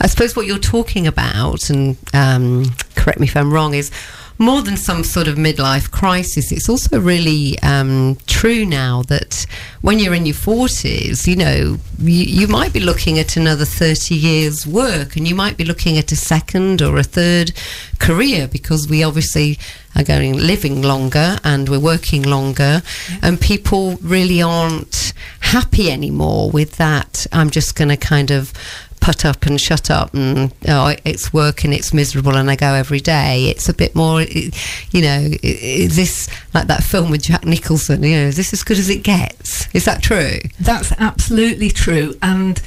I 0.00 0.06
suppose 0.06 0.34
what 0.34 0.46
you're 0.46 0.58
talking 0.58 1.06
about, 1.06 1.68
and 1.70 1.96
um, 2.14 2.66
correct 2.96 3.20
me 3.20 3.26
if 3.26 3.36
I'm 3.36 3.52
wrong, 3.52 3.74
is 3.74 3.90
more 4.38 4.62
than 4.62 4.76
some 4.76 5.02
sort 5.02 5.26
of 5.26 5.36
midlife 5.36 5.90
crisis, 5.90 6.52
it's 6.52 6.68
also 6.68 7.00
really 7.00 7.58
um, 7.60 8.16
true 8.26 8.64
now 8.64 9.02
that 9.04 9.46
when 9.80 9.98
you're 9.98 10.14
in 10.14 10.26
your 10.26 10.34
40s, 10.34 11.26
you 11.26 11.36
know, 11.36 11.78
you, 11.98 12.24
you 12.24 12.48
might 12.48 12.72
be 12.72 12.80
looking 12.80 13.18
at 13.18 13.36
another 13.36 13.64
30 13.64 14.14
years' 14.14 14.66
work 14.66 15.16
and 15.16 15.26
you 15.26 15.34
might 15.34 15.56
be 15.56 15.64
looking 15.64 15.98
at 15.98 16.12
a 16.12 16.16
second 16.16 16.80
or 16.82 16.98
a 16.98 17.02
third 17.02 17.52
career 17.98 18.46
because 18.46 18.88
we 18.88 19.02
obviously 19.02 19.58
are 19.96 20.04
going 20.04 20.36
living 20.36 20.82
longer 20.82 21.38
and 21.42 21.68
we're 21.68 21.80
working 21.80 22.22
longer 22.22 22.82
and 23.22 23.40
people 23.40 23.96
really 24.02 24.40
aren't 24.40 25.12
happy 25.40 25.90
anymore 25.90 26.50
with 26.50 26.76
that. 26.76 27.26
I'm 27.32 27.50
just 27.50 27.74
going 27.74 27.88
to 27.88 27.96
kind 27.96 28.30
of 28.30 28.52
put 29.00 29.24
up 29.24 29.46
and 29.46 29.60
shut 29.60 29.90
up 29.90 30.12
and 30.14 30.52
oh, 30.68 30.94
it's 31.04 31.32
work 31.32 31.64
and 31.64 31.72
it's 31.72 31.92
miserable 31.92 32.36
and 32.36 32.50
I 32.50 32.56
go 32.56 32.74
every 32.74 33.00
day. 33.00 33.46
It's 33.46 33.68
a 33.68 33.74
bit 33.74 33.94
more, 33.94 34.22
you 34.22 35.02
know, 35.02 35.30
is 35.42 35.96
this 35.96 36.28
like 36.54 36.66
that 36.66 36.82
film 36.82 37.10
with 37.10 37.22
Jack 37.22 37.44
Nicholson? 37.44 38.02
You 38.02 38.16
know, 38.16 38.26
is 38.26 38.36
this 38.36 38.52
as 38.52 38.62
good 38.62 38.78
as 38.78 38.88
it 38.88 39.02
gets? 39.02 39.72
Is 39.74 39.84
that 39.84 40.02
true? 40.02 40.38
That's 40.60 40.92
absolutely 40.98 41.70
true. 41.70 42.14
And 42.22 42.60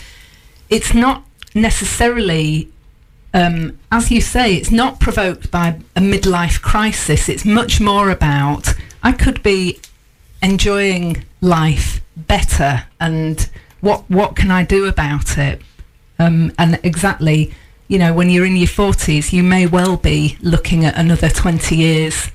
it's 0.70 0.94
not 0.94 1.24
necessarily, 1.54 2.70
um, 3.34 3.78
as 3.92 4.12
you 4.12 4.22
say, 4.22 4.56
it's 4.56 4.72
not 4.72 5.00
provoked 5.00 5.52
by 5.52 5.80
a 5.96 6.02
midlife 6.02 6.62
crisis. 6.62 7.30
It's 7.30 7.46
much 7.46 7.80
more 7.82 8.10
about 8.10 8.74
I 9.04 9.12
could 9.12 9.44
be 9.44 9.80
enjoying 10.42 11.24
life 11.42 12.02
better 12.16 12.86
and 13.00 13.50
what, 13.82 14.10
what 14.10 14.36
can 14.36 14.52
I 14.52 14.64
do 14.64 14.86
about 14.86 15.38
it? 15.38 15.62
Um, 16.22 16.52
and 16.58 16.80
exactly, 16.84 17.54
you 17.88 17.98
know, 18.00 18.14
when 18.14 18.30
you're 18.30 18.46
in 18.46 18.56
your 18.56 18.68
40s, 18.68 19.34
you 19.34 19.44
may 19.44 19.66
well 19.66 19.98
be 19.98 20.38
looking 20.42 20.86
at 20.86 20.96
another 20.98 21.30
20 21.30 21.76
years 21.76 22.30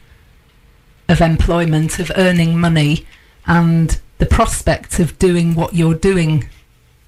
of 1.08 1.20
employment, 1.20 1.98
of 1.98 2.10
earning 2.16 2.58
money, 2.58 3.06
and 3.46 4.00
the 4.18 4.26
prospect 4.26 4.98
of 4.98 5.18
doing 5.18 5.54
what 5.54 5.74
you're 5.74 5.94
doing 5.94 6.48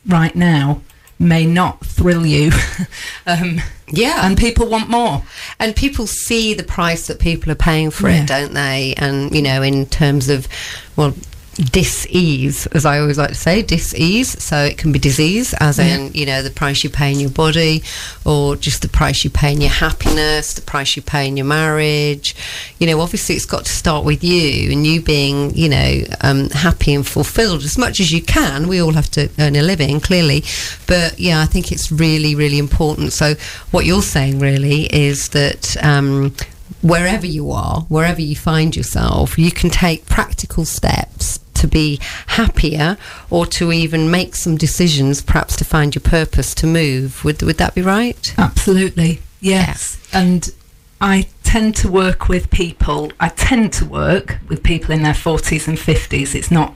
right 0.06 0.36
now 0.36 0.80
may 1.18 1.44
not 1.44 1.84
thrill 1.84 2.24
you. 2.24 2.52
um, 3.26 3.60
Yeah. 3.90 4.24
and 4.24 4.38
people 4.38 4.68
want 4.68 4.88
more. 4.88 5.24
And 5.58 5.74
people 5.74 6.06
see 6.06 6.54
the 6.54 6.62
price 6.62 7.08
that 7.08 7.18
people 7.18 7.50
are 7.50 7.56
paying 7.56 7.90
for 7.90 8.08
Yeah. 8.08 8.22
it, 8.22 8.28
don't 8.28 8.54
they? 8.54 8.94
And, 8.98 9.34
you 9.34 9.42
know, 9.42 9.62
in 9.62 9.86
terms 9.86 10.28
of, 10.28 10.46
well, 10.94 11.14
dis-ease, 11.58 12.66
as 12.68 12.86
I 12.86 13.00
always 13.00 13.18
like 13.18 13.30
to 13.30 13.34
say, 13.34 13.62
dis-ease. 13.62 14.42
So 14.42 14.64
it 14.64 14.78
can 14.78 14.92
be 14.92 14.98
disease, 14.98 15.54
as 15.58 15.78
in, 15.78 16.12
you 16.14 16.24
know, 16.24 16.42
the 16.42 16.50
price 16.50 16.84
you 16.84 16.90
pay 16.90 17.12
in 17.12 17.18
your 17.18 17.30
body, 17.30 17.82
or 18.24 18.54
just 18.54 18.82
the 18.82 18.88
price 18.88 19.24
you 19.24 19.30
pay 19.30 19.52
in 19.52 19.60
your 19.60 19.70
happiness, 19.70 20.54
the 20.54 20.62
price 20.62 20.94
you 20.94 21.02
pay 21.02 21.26
in 21.26 21.36
your 21.36 21.46
marriage. 21.46 22.36
You 22.78 22.86
know, 22.86 23.00
obviously 23.00 23.34
it's 23.34 23.44
got 23.44 23.64
to 23.64 23.72
start 23.72 24.04
with 24.04 24.22
you 24.22 24.70
and 24.70 24.86
you 24.86 25.02
being, 25.02 25.54
you 25.54 25.68
know, 25.68 26.02
um, 26.20 26.48
happy 26.50 26.94
and 26.94 27.06
fulfilled 27.06 27.64
as 27.64 27.76
much 27.76 27.98
as 27.98 28.12
you 28.12 28.22
can. 28.22 28.68
We 28.68 28.80
all 28.80 28.92
have 28.92 29.10
to 29.12 29.28
earn 29.38 29.56
a 29.56 29.62
living, 29.62 30.00
clearly. 30.00 30.44
But 30.86 31.18
yeah, 31.18 31.40
I 31.40 31.46
think 31.46 31.72
it's 31.72 31.90
really, 31.90 32.34
really 32.36 32.58
important. 32.58 33.12
So 33.12 33.34
what 33.72 33.84
you're 33.84 34.02
saying 34.02 34.38
really 34.38 34.84
is 34.94 35.30
that 35.30 35.76
um, 35.84 36.34
wherever 36.82 37.26
you 37.26 37.50
are, 37.50 37.80
wherever 37.88 38.20
you 38.20 38.36
find 38.36 38.76
yourself, 38.76 39.38
you 39.38 39.50
can 39.50 39.70
take 39.70 40.06
practical 40.06 40.64
steps 40.64 41.40
to 41.58 41.68
be 41.68 41.98
happier 42.28 42.96
or 43.30 43.46
to 43.46 43.72
even 43.72 44.10
make 44.10 44.34
some 44.34 44.56
decisions, 44.56 45.22
perhaps 45.22 45.56
to 45.56 45.64
find 45.64 45.94
your 45.94 46.02
purpose 46.02 46.54
to 46.56 46.66
move. 46.66 47.24
Would, 47.24 47.42
would 47.42 47.58
that 47.58 47.74
be 47.74 47.82
right? 47.82 48.34
Absolutely, 48.38 49.20
yes. 49.40 49.98
And 50.12 50.52
I 51.00 51.28
tend 51.44 51.76
to 51.76 51.90
work 51.90 52.28
with 52.28 52.50
people, 52.50 53.12
I 53.20 53.28
tend 53.28 53.72
to 53.74 53.84
work 53.84 54.38
with 54.48 54.62
people 54.62 54.92
in 54.92 55.02
their 55.02 55.14
40s 55.14 55.68
and 55.68 55.78
50s. 55.78 56.34
It's 56.34 56.50
not 56.50 56.74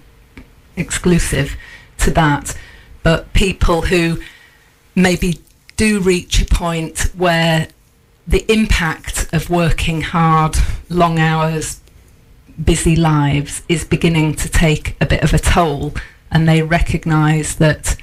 exclusive 0.76 1.56
to 1.98 2.10
that, 2.12 2.56
but 3.02 3.32
people 3.32 3.82
who 3.82 4.18
maybe 4.94 5.40
do 5.76 6.00
reach 6.00 6.40
a 6.40 6.46
point 6.46 7.10
where 7.16 7.68
the 8.26 8.50
impact 8.50 9.28
of 9.32 9.50
working 9.50 10.00
hard, 10.00 10.56
long 10.88 11.18
hours, 11.18 11.80
busy 12.62 12.96
lives 12.96 13.62
is 13.68 13.84
beginning 13.84 14.34
to 14.36 14.48
take 14.48 14.96
a 15.00 15.06
bit 15.06 15.22
of 15.22 15.32
a 15.34 15.38
toll, 15.38 15.94
and 16.30 16.48
they 16.48 16.62
recognise 16.62 17.56
that 17.56 17.96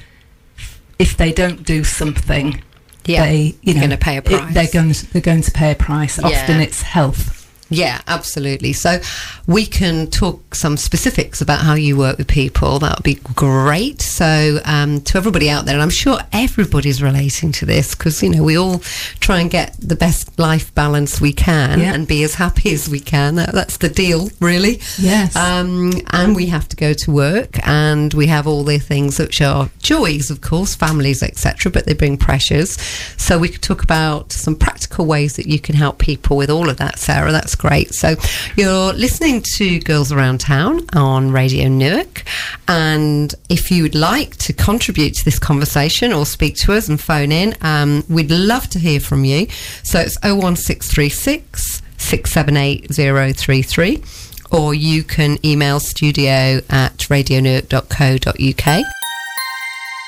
if 0.97 1.15
they 1.17 1.31
don't 1.31 1.63
do 1.65 1.83
something, 1.83 2.61
Yeah, 3.05 3.25
they 3.25 3.55
you 3.61 3.73
know 3.73 3.79
you're 3.79 3.87
gonna 3.89 3.97
pay 3.97 4.15
a 4.15 4.19
it- 4.19 4.25
price. 4.25 4.53
they're 4.53 4.67
going 4.71 4.93
to, 4.93 5.13
they're 5.13 5.21
going 5.21 5.41
to 5.41 5.51
pay 5.51 5.71
a 5.71 5.75
price. 5.75 6.17
Yeah. 6.19 6.27
Often 6.27 6.59
it's 6.61 6.81
health. 6.81 7.38
Yeah, 7.69 8.01
absolutely. 8.07 8.73
So 8.73 8.99
we 9.47 9.65
can 9.65 10.07
talk 10.07 10.55
some 10.55 10.75
specifics 10.77 11.39
about 11.41 11.59
how 11.61 11.75
you 11.75 11.97
work 11.97 12.17
with 12.17 12.27
people. 12.27 12.79
That 12.79 12.97
would 12.97 13.03
be 13.03 13.15
great. 13.35 14.01
So 14.01 14.59
um, 14.65 15.01
to 15.01 15.17
everybody 15.17 15.49
out 15.49 15.65
there, 15.65 15.75
and 15.75 15.81
I'm 15.83 15.89
sure 15.89 16.17
everybody's 16.33 17.01
relating 17.01 17.51
to 17.53 17.65
this 17.65 17.93
because 17.95 18.23
you 18.23 18.29
know 18.29 18.43
we 18.43 18.57
all 18.57 18.79
try 19.19 19.39
and 19.39 19.51
get 19.51 19.75
the 19.79 19.95
best 19.95 20.37
life 20.39 20.73
balance 20.73 21.21
we 21.21 21.31
can 21.33 21.79
Yeah. 21.79 21.93
and 21.93 22.07
be 22.07 22.23
as 22.23 22.35
happy 22.35 22.71
as 22.73 22.89
we 22.89 22.99
can. 22.99 23.35
That, 23.35 23.53
that's 23.53 23.77
the 23.77 23.89
deal, 23.89 24.29
really. 24.39 24.79
Yes. 24.97 25.35
Um, 25.35 25.91
and 26.11 26.35
we 26.35 26.47
have 26.47 26.67
to 26.69 26.75
go 26.75 26.93
to 26.93 27.11
work, 27.11 27.65
and 27.67 28.13
we 28.15 28.27
have 28.27 28.47
all 28.47 28.63
the 28.63 28.79
things 28.79 29.19
which 29.19 29.41
are 29.41 29.69
joys, 29.79 30.31
of 30.31 30.41
course, 30.41 30.73
families, 30.75 31.21
etc. 31.21 31.71
But 31.71 31.85
they 31.85 31.93
bring 31.93 32.17
pressures. 32.17 32.79
So 33.17 33.37
we 33.37 33.49
could 33.49 33.61
talk 33.61 33.83
about 33.83 34.31
some 34.31 34.55
practical 34.55 35.05
ways 35.05 35.35
that 35.35 35.45
you 35.47 35.59
can 35.59 35.75
help 35.75 35.99
people 35.99 36.35
with 36.35 36.49
all 36.49 36.69
of 36.69 36.77
that, 36.77 36.97
Sarah. 36.97 37.31
That's 37.31 37.55
great. 37.59 37.93
So 37.93 38.15
you're 38.55 38.93
listening 38.93 39.43
to 39.57 39.79
Girls 39.81 40.11
Around 40.11 40.39
Town 40.39 40.79
on 40.93 41.31
Radio 41.31 41.69
Newark, 41.69 42.23
and 42.67 43.35
if 43.49 43.69
you 43.69 43.83
would 43.83 43.93
like 43.93 44.35
to 44.37 44.53
contribute 44.53 45.13
to 45.15 45.25
this 45.25 45.37
conversation 45.37 46.11
or 46.11 46.25
speak 46.25 46.55
to 46.57 46.73
us 46.73 46.89
and 46.89 46.99
phone 46.99 47.31
in, 47.31 47.55
um, 47.61 48.03
we'd 48.09 48.31
love 48.31 48.67
to 48.69 48.79
hear 48.79 48.99
from 48.99 49.25
you. 49.25 49.45
So 49.83 49.99
it's 49.99 50.17
01636 50.23 51.83
678 51.97 52.95
033 52.95 54.03
or 54.51 54.73
you 54.73 55.03
can 55.03 55.37
email 55.45 55.79
studio 55.79 56.61
at 56.69 56.97
radionewark.co.uk. 56.97 58.98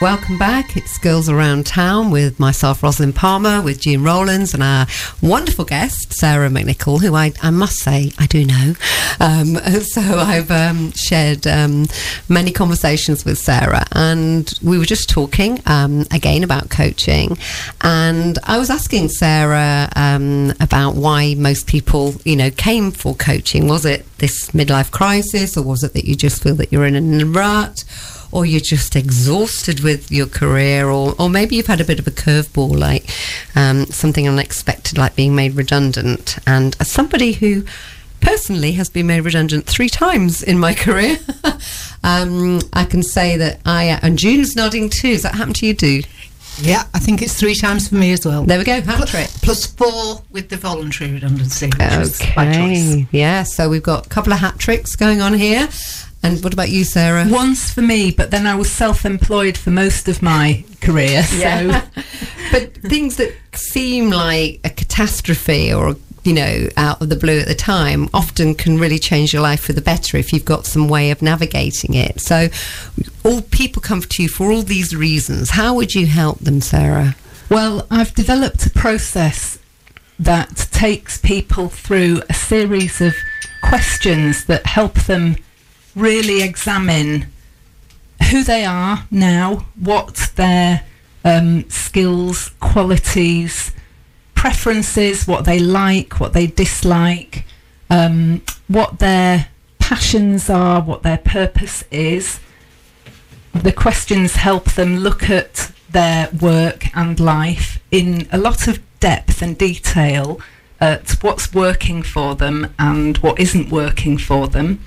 Welcome 0.01 0.39
back. 0.39 0.75
It's 0.75 0.97
Girls 0.97 1.29
Around 1.29 1.67
Town 1.67 2.09
with 2.09 2.39
myself, 2.39 2.81
Rosalind 2.81 3.13
Palmer, 3.13 3.61
with 3.61 3.79
Jean 3.79 4.01
Rollins, 4.01 4.55
and 4.55 4.63
our 4.63 4.87
wonderful 5.21 5.63
guest, 5.63 6.13
Sarah 6.13 6.49
McNichol, 6.49 7.01
who 7.01 7.13
I, 7.13 7.33
I 7.43 7.51
must 7.51 7.75
say 7.75 8.11
I 8.17 8.25
do 8.25 8.43
know. 8.43 8.73
Um, 9.19 9.57
so 9.83 10.01
I've 10.01 10.49
um, 10.49 10.91
shared 10.93 11.45
um, 11.45 11.85
many 12.27 12.51
conversations 12.51 13.25
with 13.25 13.37
Sarah, 13.37 13.85
and 13.91 14.51
we 14.63 14.79
were 14.79 14.85
just 14.85 15.07
talking 15.07 15.61
um, 15.67 16.07
again 16.09 16.43
about 16.43 16.71
coaching. 16.71 17.37
And 17.81 18.39
I 18.43 18.57
was 18.57 18.71
asking 18.71 19.09
Sarah 19.09 19.87
um, 19.95 20.51
about 20.59 20.95
why 20.95 21.35
most 21.35 21.67
people, 21.67 22.15
you 22.25 22.35
know, 22.35 22.49
came 22.49 22.89
for 22.89 23.13
coaching. 23.13 23.67
Was 23.67 23.85
it 23.85 24.07
this 24.17 24.49
midlife 24.49 24.89
crisis, 24.89 25.55
or 25.55 25.63
was 25.63 25.83
it 25.83 25.93
that 25.93 26.05
you 26.05 26.15
just 26.15 26.41
feel 26.41 26.55
that 26.55 26.71
you're 26.71 26.87
in 26.87 27.21
a 27.21 27.25
rut? 27.25 27.83
Or 28.31 28.45
you're 28.45 28.59
just 28.61 28.95
exhausted 28.95 29.81
with 29.81 30.11
your 30.11 30.27
career, 30.27 30.89
or, 30.89 31.15
or 31.19 31.29
maybe 31.29 31.55
you've 31.55 31.67
had 31.67 31.81
a 31.81 31.85
bit 31.85 31.99
of 31.99 32.07
a 32.07 32.11
curveball, 32.11 32.77
like 32.77 33.09
um, 33.55 33.85
something 33.87 34.27
unexpected, 34.27 34.97
like 34.97 35.15
being 35.15 35.35
made 35.35 35.55
redundant. 35.55 36.37
And 36.47 36.75
as 36.79 36.89
somebody 36.89 37.33
who 37.33 37.63
personally 38.21 38.73
has 38.73 38.89
been 38.89 39.07
made 39.07 39.21
redundant 39.21 39.65
three 39.65 39.89
times 39.89 40.43
in 40.43 40.59
my 40.59 40.73
career, 40.85 41.17
um, 42.03 42.61
I 42.73 42.85
can 42.85 43.03
say 43.03 43.37
that 43.37 43.59
I, 43.65 43.99
and 44.01 44.17
June's 44.17 44.55
nodding 44.55 44.89
too. 44.89 45.13
Does 45.13 45.23
that 45.23 45.35
happen 45.35 45.53
to 45.55 45.65
you, 45.65 45.73
do? 45.73 46.01
Yeah, 46.59 46.83
I 46.93 46.99
think 46.99 47.21
it's 47.21 47.39
three 47.39 47.55
times 47.55 47.87
for 47.87 47.95
me 47.95 48.11
as 48.11 48.25
well. 48.25 48.43
There 48.43 48.57
we 48.57 48.65
go, 48.65 48.81
hat 48.81 49.07
trick. 49.07 49.29
Plus 49.41 49.65
four 49.65 50.21
with 50.31 50.49
the 50.49 50.57
voluntary 50.57 51.11
redundancy. 51.11 51.67
Which 51.67 51.77
was 51.79 52.21
by 52.35 52.51
choice. 52.51 52.93
Okay. 52.93 53.07
Yeah, 53.11 53.43
so 53.43 53.69
we've 53.69 53.81
got 53.81 54.05
a 54.05 54.09
couple 54.09 54.33
of 54.33 54.39
hat 54.39 54.59
tricks 54.59 54.95
going 54.95 55.21
on 55.21 55.33
here. 55.33 55.69
And 56.23 56.43
what 56.43 56.53
about 56.53 56.69
you, 56.69 56.83
Sarah? 56.83 57.25
Once 57.29 57.71
for 57.71 57.81
me, 57.81 58.11
but 58.11 58.29
then 58.31 58.45
I 58.45 58.55
was 58.55 58.71
self-employed 58.71 59.57
for 59.57 59.71
most 59.71 60.07
of 60.07 60.21
my 60.21 60.63
career. 60.81 61.23
So 61.23 61.81
but 62.51 62.73
things 62.77 63.17
that 63.17 63.33
seem 63.53 64.09
like 64.09 64.59
a 64.63 64.69
catastrophe 64.69 65.73
or 65.73 65.95
you 66.23 66.33
know 66.33 66.67
out 66.77 67.01
of 67.01 67.09
the 67.09 67.15
blue 67.15 67.39
at 67.39 67.47
the 67.47 67.55
time 67.55 68.07
often 68.13 68.53
can 68.53 68.77
really 68.77 68.99
change 68.99 69.33
your 69.33 69.41
life 69.41 69.61
for 69.61 69.73
the 69.73 69.81
better 69.81 70.17
if 70.17 70.31
you've 70.31 70.45
got 70.45 70.67
some 70.67 70.87
way 70.87 71.09
of 71.09 71.19
navigating 71.21 71.95
it 71.95 72.21
so 72.21 72.47
all 73.25 73.41
people 73.41 73.81
come 73.81 74.01
to 74.01 74.21
you 74.21 74.29
for 74.29 74.51
all 74.51 74.61
these 74.61 74.95
reasons 74.95 75.49
how 75.49 75.73
would 75.73 75.95
you 75.95 76.05
help 76.05 76.37
them 76.39 76.61
sarah 76.61 77.15
Well, 77.49 77.85
I've 77.91 78.13
developed 78.13 78.65
a 78.65 78.69
process 78.69 79.59
that 80.17 80.55
takes 80.71 81.17
people 81.17 81.67
through 81.67 82.21
a 82.29 82.33
series 82.33 83.01
of 83.01 83.13
questions 83.61 84.45
that 84.45 84.65
help 84.65 84.93
them 85.01 85.35
really 85.95 86.41
examine 86.41 87.27
who 88.29 88.43
they 88.43 88.65
are 88.65 89.05
now, 89.11 89.65
what 89.75 90.31
their 90.35 90.83
um, 91.23 91.69
skills, 91.69 92.49
qualities, 92.59 93.73
preferences, 94.35 95.27
what 95.27 95.45
they 95.45 95.59
like, 95.59 96.19
what 96.19 96.33
they 96.33 96.47
dislike, 96.47 97.45
um, 97.89 98.41
what 98.67 98.99
their 98.99 99.47
passions 99.79 100.49
are, 100.49 100.81
what 100.81 101.03
their 101.03 101.17
purpose 101.17 101.83
is 101.91 102.39
the 103.53 103.71
questions 103.71 104.35
help 104.35 104.71
them 104.71 104.97
look 104.97 105.29
at 105.29 105.71
their 105.89 106.29
work 106.41 106.85
and 106.95 107.19
life 107.19 107.79
in 107.91 108.27
a 108.31 108.37
lot 108.37 108.67
of 108.67 108.79
depth 108.99 109.41
and 109.41 109.57
detail 109.57 110.39
at 110.79 111.11
what's 111.21 111.53
working 111.53 112.01
for 112.01 112.33
them 112.35 112.73
and 112.79 113.17
what 113.19 113.39
isn't 113.39 113.69
working 113.69 114.17
for 114.17 114.47
them. 114.47 114.79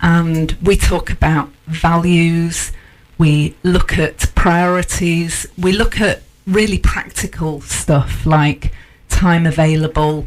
And 0.00 0.56
we 0.62 0.76
talk 0.76 1.10
about 1.10 1.48
values, 1.66 2.72
we 3.18 3.56
look 3.62 3.98
at 3.98 4.32
priorities, 4.34 5.46
we 5.56 5.72
look 5.72 6.00
at 6.00 6.22
really 6.46 6.78
practical 6.78 7.60
stuff 7.60 8.26
like 8.26 8.72
time 9.08 9.46
available, 9.46 10.26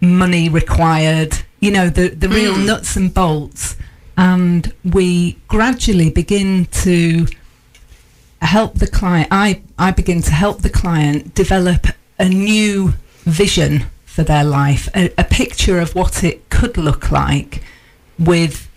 money 0.00 0.48
required, 0.48 1.36
you 1.60 1.70
know, 1.70 1.88
the, 1.88 2.08
the 2.08 2.28
real 2.28 2.54
mm. 2.54 2.66
nuts 2.66 2.96
and 2.96 3.12
bolts. 3.12 3.76
And 4.16 4.72
we 4.84 5.38
gradually 5.48 6.10
begin 6.10 6.66
to 6.66 7.26
help 8.40 8.74
the 8.74 8.86
client. 8.86 9.28
I, 9.30 9.62
I 9.78 9.90
begin 9.90 10.22
to 10.22 10.30
help 10.32 10.62
the 10.62 10.70
client 10.70 11.34
develop 11.34 11.88
a 12.18 12.28
new 12.28 12.94
vision 13.24 13.86
for 14.04 14.22
their 14.22 14.44
life, 14.44 14.88
a, 14.94 15.12
a 15.18 15.24
picture 15.24 15.80
of 15.80 15.94
what 15.94 16.22
it 16.22 16.48
could 16.50 16.76
look 16.76 17.10
like 17.10 17.62
with 18.18 18.70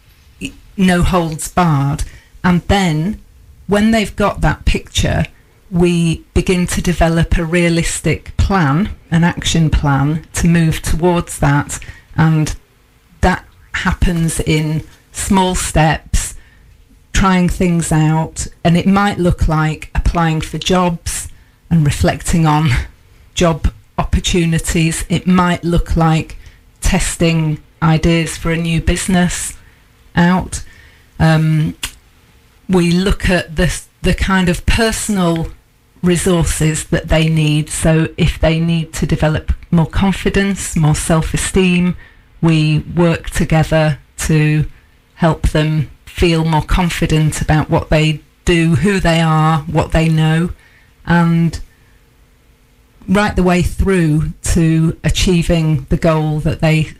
no 0.78 1.02
holds 1.04 1.48
barred. 1.48 2.04
And 2.44 2.62
then 2.64 3.22
when 3.68 3.92
they've 3.92 4.16
got 4.16 4.42
that 4.42 4.66
picture, 4.66 5.26
we 5.70 6.24
begin 6.34 6.66
to 6.68 6.82
develop 6.82 7.38
a 7.38 7.46
realistic 7.46 8.36
plan, 8.38 8.96
an 9.12 9.24
action 9.24 9.70
plan 9.70 10.26
to 10.34 10.48
move 10.48 10.82
towards 10.82 11.40
that. 11.40 11.80
And 12.16 12.56
that 13.22 13.46
happens 13.74 14.40
in 14.40 14.84
small 15.12 15.56
steps, 15.56 16.36
trying 17.12 17.50
things 17.50 17.92
out. 17.92 18.48
And 18.64 18.78
it 18.78 18.88
might 18.88 19.18
look 19.18 19.48
like 19.48 19.92
applying 19.94 20.42
for 20.42 20.58
jobs 20.58 21.28
and 21.70 21.86
reflecting 21.86 22.46
on 22.46 22.70
job 23.34 23.72
opportunities. 23.98 25.04
It 25.10 25.28
might 25.28 25.64
look 25.64 25.98
like 25.98 26.38
testing 26.80 27.62
ideas 27.82 28.38
for 28.38 28.52
a 28.52 28.58
new 28.58 28.82
business 28.82 29.58
out. 30.16 30.64
Um, 31.20 31.76
we 32.70 32.92
look 32.92 33.30
at 33.30 33.56
the 33.56 33.82
the 34.02 34.14
kind 34.14 34.50
of 34.50 34.66
personal 34.66 35.48
resources 36.04 36.86
that 36.86 37.10
they 37.10 37.28
need. 37.28 37.70
So 37.70 38.08
if 38.18 38.40
they 38.40 38.60
need 38.60 38.94
to 38.94 39.06
develop 39.06 39.54
more 39.72 39.88
confidence, 39.88 40.76
more 40.76 40.96
self-esteem, 40.96 41.98
we 42.42 42.80
work 42.80 43.30
together 43.30 44.00
to 44.20 44.66
help 45.16 45.50
them 45.50 45.90
feel 46.06 46.46
more 46.46 46.62
confident 46.62 47.42
about 47.42 47.70
what 47.70 47.90
they 47.90 48.22
do, 48.46 48.76
who 48.76 49.00
they 49.00 49.20
are, 49.20 49.60
what 49.62 49.92
they 49.92 50.08
know, 50.08 50.52
and 51.06 51.60
right 53.08 53.36
the 53.36 53.44
way 53.44 53.62
through 53.62 54.34
to 54.42 54.98
achieving 55.04 55.86
the 55.90 55.98
goal 55.98 56.40
that 56.40 56.62
they 56.62 56.94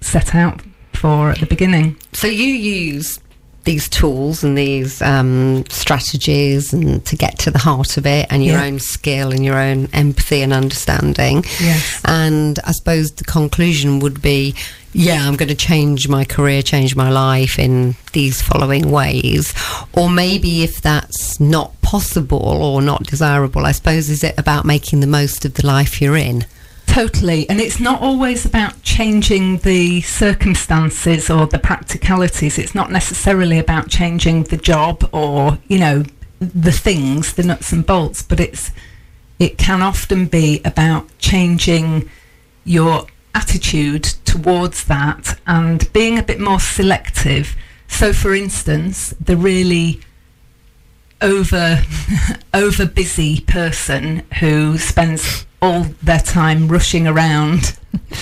set 0.00 0.34
out 0.34 0.62
for 0.92 1.30
at 1.30 1.40
the 1.40 1.46
beginning. 1.46 1.96
so 2.12 2.26
you 2.26 2.46
use 2.46 3.20
these 3.68 3.86
tools 3.88 4.42
and 4.44 4.56
these 4.56 5.02
um, 5.02 5.62
strategies 5.68 6.72
and 6.72 7.04
to 7.04 7.14
get 7.16 7.38
to 7.40 7.50
the 7.50 7.58
heart 7.58 7.96
of 7.98 8.06
it 8.06 8.26
and 8.30 8.42
your 8.44 8.56
Yeah. 8.58 8.64
own 8.64 8.78
skill 8.78 9.30
and 9.30 9.44
your 9.44 9.58
own 9.58 9.88
empathy 9.92 10.40
and 10.42 10.52
understanding 10.52 11.44
Yes. 11.60 12.00
And 12.04 12.58
I 12.64 12.72
suppose 12.72 13.10
the 13.12 13.24
conclusion 13.24 13.98
would 14.00 14.22
be, 14.22 14.54
yeah, 14.94 15.26
I'm 15.28 15.36
going 15.36 15.50
to 15.50 15.54
change 15.70 16.08
my 16.08 16.24
career, 16.24 16.62
change 16.62 16.96
my 16.96 17.10
life 17.10 17.58
in 17.58 17.94
these 18.12 18.40
following 18.40 18.90
ways. 18.90 19.52
Or 19.92 20.08
maybe 20.08 20.62
if 20.62 20.80
that's 20.80 21.38
not 21.38 21.78
possible 21.82 22.38
or 22.62 22.80
not 22.80 23.02
desirable, 23.04 23.66
I 23.66 23.72
suppose, 23.72 24.08
is 24.08 24.24
it 24.24 24.34
about 24.38 24.64
making 24.64 25.00
the 25.00 25.06
most 25.06 25.44
of 25.44 25.52
the 25.54 25.66
life 25.66 26.00
you're 26.00 26.16
in? 26.16 26.46
Totally. 26.98 27.48
And 27.48 27.60
it's 27.60 27.78
not 27.78 28.02
always 28.02 28.44
about 28.44 28.82
changing 28.82 29.58
the 29.58 30.00
circumstances 30.00 31.30
or 31.30 31.46
the 31.46 31.60
practicalities. 31.60 32.58
It's 32.58 32.74
not 32.74 32.90
necessarily 32.90 33.60
about 33.60 33.88
changing 33.88 34.42
the 34.42 34.56
job 34.56 35.08
or, 35.12 35.58
you 35.68 35.78
know, 35.78 36.02
the 36.40 36.72
things, 36.72 37.34
the 37.34 37.44
nuts 37.44 37.70
and 37.70 37.86
bolts, 37.86 38.24
but 38.24 38.40
it's 38.40 38.72
it 39.38 39.58
can 39.58 39.80
often 39.80 40.26
be 40.26 40.60
about 40.64 41.06
changing 41.20 42.10
your 42.64 43.06
attitude 43.32 44.02
towards 44.24 44.82
that 44.86 45.38
and 45.46 45.92
being 45.92 46.18
a 46.18 46.22
bit 46.24 46.40
more 46.40 46.58
selective. 46.58 47.54
So, 47.86 48.12
for 48.12 48.34
instance, 48.34 49.14
the 49.24 49.36
really 49.36 50.00
over 51.22 51.80
over 52.52 52.86
busy 52.86 53.42
person 53.42 54.24
who 54.40 54.78
spends 54.78 55.46
all 55.60 55.82
their 56.02 56.20
time 56.20 56.68
rushing 56.68 57.06
around 57.06 57.76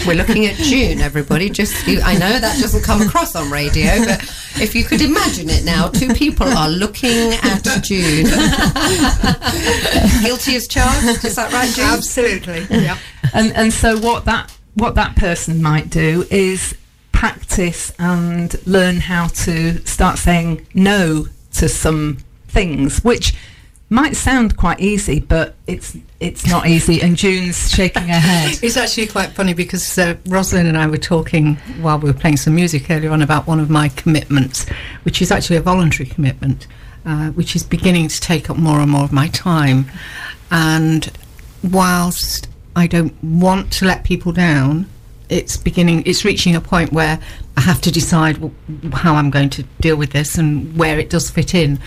We're 0.06 0.14
looking 0.14 0.46
at 0.46 0.54
June, 0.56 1.00
everybody. 1.00 1.50
Just 1.50 1.86
you, 1.86 2.00
I 2.00 2.14
know 2.14 2.38
that 2.38 2.60
doesn't 2.60 2.82
come 2.82 3.02
across 3.02 3.34
on 3.36 3.50
radio, 3.50 3.98
but 4.04 4.22
if 4.60 4.74
you 4.74 4.84
could 4.84 5.00
imagine 5.00 5.48
it 5.50 5.64
now, 5.64 5.88
two 5.88 6.12
people 6.14 6.46
are 6.46 6.68
looking 6.68 7.32
at 7.42 7.62
June. 7.82 8.26
Guilty 10.22 10.56
as 10.56 10.66
charged. 10.68 11.24
Is 11.24 11.36
that 11.36 11.52
right, 11.52 11.68
June? 11.74 11.84
Absolutely. 11.84 12.66
Yeah. 12.86 12.98
and 13.32 13.52
and 13.54 13.72
so 13.72 13.98
what 13.98 14.24
that 14.26 14.56
what 14.74 14.94
that 14.94 15.16
person 15.16 15.62
might 15.62 15.90
do 15.90 16.24
is 16.30 16.76
practice 17.12 17.92
and 17.98 18.54
learn 18.66 18.96
how 19.00 19.28
to 19.28 19.84
start 19.86 20.18
saying 20.18 20.66
no 20.74 21.26
to 21.54 21.68
some 21.68 22.18
things 22.48 23.02
which 23.02 23.34
might 23.88 24.16
sound 24.16 24.56
quite 24.56 24.80
easy 24.80 25.20
but 25.20 25.54
it's 25.66 25.96
it's 26.18 26.46
not 26.46 26.66
easy 26.66 27.00
and 27.00 27.16
June's 27.16 27.70
shaking 27.70 28.08
her 28.08 28.18
head 28.18 28.58
It's 28.62 28.76
actually 28.76 29.06
quite 29.06 29.32
funny 29.32 29.54
because 29.54 29.98
uh, 29.98 30.16
Rosalind 30.26 30.66
and 30.66 30.76
I 30.76 30.86
were 30.86 30.96
talking 30.96 31.56
while 31.80 31.98
we 31.98 32.10
were 32.10 32.18
playing 32.18 32.36
some 32.38 32.54
music 32.54 32.90
earlier 32.90 33.10
on 33.10 33.22
about 33.22 33.46
one 33.46 33.60
of 33.60 33.70
my 33.70 33.88
commitments, 33.90 34.66
which 35.04 35.20
is 35.22 35.30
actually 35.30 35.56
a 35.56 35.60
voluntary 35.60 36.08
commitment, 36.08 36.66
uh, 37.04 37.30
which 37.30 37.54
is 37.54 37.62
beginning 37.62 38.08
to 38.08 38.20
take 38.20 38.50
up 38.50 38.56
more 38.56 38.80
and 38.80 38.90
more 38.90 39.04
of 39.04 39.12
my 39.12 39.28
time. 39.28 39.86
And 40.50 41.10
whilst 41.62 42.48
I 42.74 42.86
don't 42.86 43.14
want 43.22 43.72
to 43.74 43.84
let 43.84 44.04
people 44.04 44.32
down, 44.32 44.88
it's 45.28 45.56
beginning, 45.56 46.02
it's 46.06 46.24
reaching 46.24 46.54
a 46.56 46.60
point 46.60 46.92
where 46.92 47.20
I 47.56 47.60
have 47.60 47.80
to 47.82 47.90
decide 47.92 48.38
how 48.92 49.14
I'm 49.14 49.30
going 49.30 49.50
to 49.50 49.62
deal 49.80 49.96
with 49.96 50.12
this 50.12 50.38
and 50.38 50.76
where 50.76 50.98
it 50.98 51.10
does 51.10 51.30
fit 51.30 51.54
in. 51.54 51.78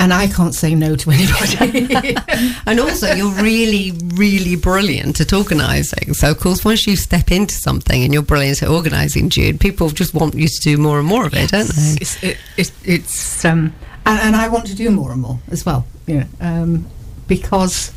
And 0.00 0.14
I 0.14 0.28
can't 0.28 0.54
say 0.54 0.74
no 0.74 0.96
to 0.96 1.10
anybody. 1.10 2.16
And 2.66 2.80
also, 2.80 3.12
you're 3.12 3.34
really, 3.42 3.92
really 4.14 4.56
brilliant 4.56 5.20
at 5.20 5.32
organising. 5.32 6.14
So, 6.14 6.30
of 6.30 6.40
course, 6.40 6.64
once 6.64 6.86
you 6.86 6.96
step 6.96 7.30
into 7.30 7.54
something 7.54 8.02
and 8.02 8.14
you're 8.14 8.22
brilliant 8.22 8.62
at 8.62 8.70
organising, 8.70 9.28
Jude, 9.28 9.60
people 9.60 9.90
just 9.90 10.14
want 10.14 10.34
you 10.34 10.48
to 10.48 10.60
do 10.60 10.78
more 10.78 10.98
and 10.98 11.06
more 11.06 11.26
of 11.26 11.34
it, 11.34 11.50
don't 11.50 11.68
they? 11.68 11.96
it's, 12.00 12.22
it, 12.22 12.38
it, 12.56 12.72
it's 12.84 13.44
um, 13.44 13.74
and, 14.06 14.20
and 14.20 14.36
I 14.36 14.48
want 14.48 14.66
to 14.68 14.74
do 14.74 14.90
more 14.90 15.12
and 15.12 15.20
more 15.20 15.38
as 15.50 15.66
well. 15.66 15.86
You 16.06 16.20
know, 16.20 16.26
um, 16.40 16.86
because 17.26 17.92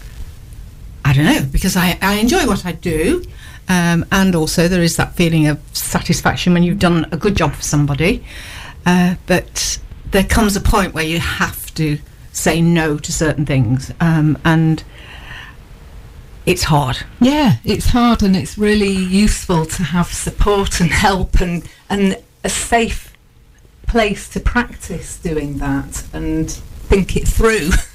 I 1.06 1.13
don't 1.13 1.26
know, 1.26 1.48
because 1.52 1.78
I, 1.78 1.98
I 2.02 2.16
enjoy 2.16 2.46
what 2.48 2.66
I 2.66 2.74
do, 2.74 3.24
um, 3.70 4.06
and 4.12 4.36
also 4.36 4.68
there 4.68 4.84
is 4.84 4.98
that 4.98 5.16
feeling 5.16 5.48
of 5.48 5.60
satisfaction 5.72 6.54
when 6.54 6.63
you've 6.63 6.80
done 6.80 7.08
a 7.12 7.18
good 7.18 7.38
job 7.38 7.54
for 7.54 7.63
somebody. 7.63 8.26
Uh, 8.86 9.16
but 9.26 9.80
there 10.12 10.24
comes 10.24 10.56
a 10.56 10.62
point 10.62 10.94
where 10.94 11.06
you 11.06 11.20
have 11.20 11.62
to 11.76 11.98
say 12.32 12.62
no 12.62 12.98
to 12.98 13.12
certain 13.12 13.46
things, 13.46 13.92
um, 14.00 14.38
and 14.44 14.84
it's 16.46 16.64
hard. 16.64 16.98
yeah 17.22 17.58
it's 17.64 17.88
hard 17.88 18.22
and 18.22 18.36
it's 18.36 18.58
really 18.58 18.92
useful 18.92 19.66
to 19.66 19.82
have 19.82 20.08
support 20.08 20.82
and 20.82 20.92
help 20.92 21.40
and 21.40 21.64
and 21.90 22.22
a 22.44 22.50
safe 22.50 23.14
place 23.88 24.28
to 24.28 24.40
practice 24.40 25.18
doing 25.20 25.58
that 25.60 26.04
and 26.14 26.52
think 26.52 27.16
it 27.16 27.28
through 27.28 27.70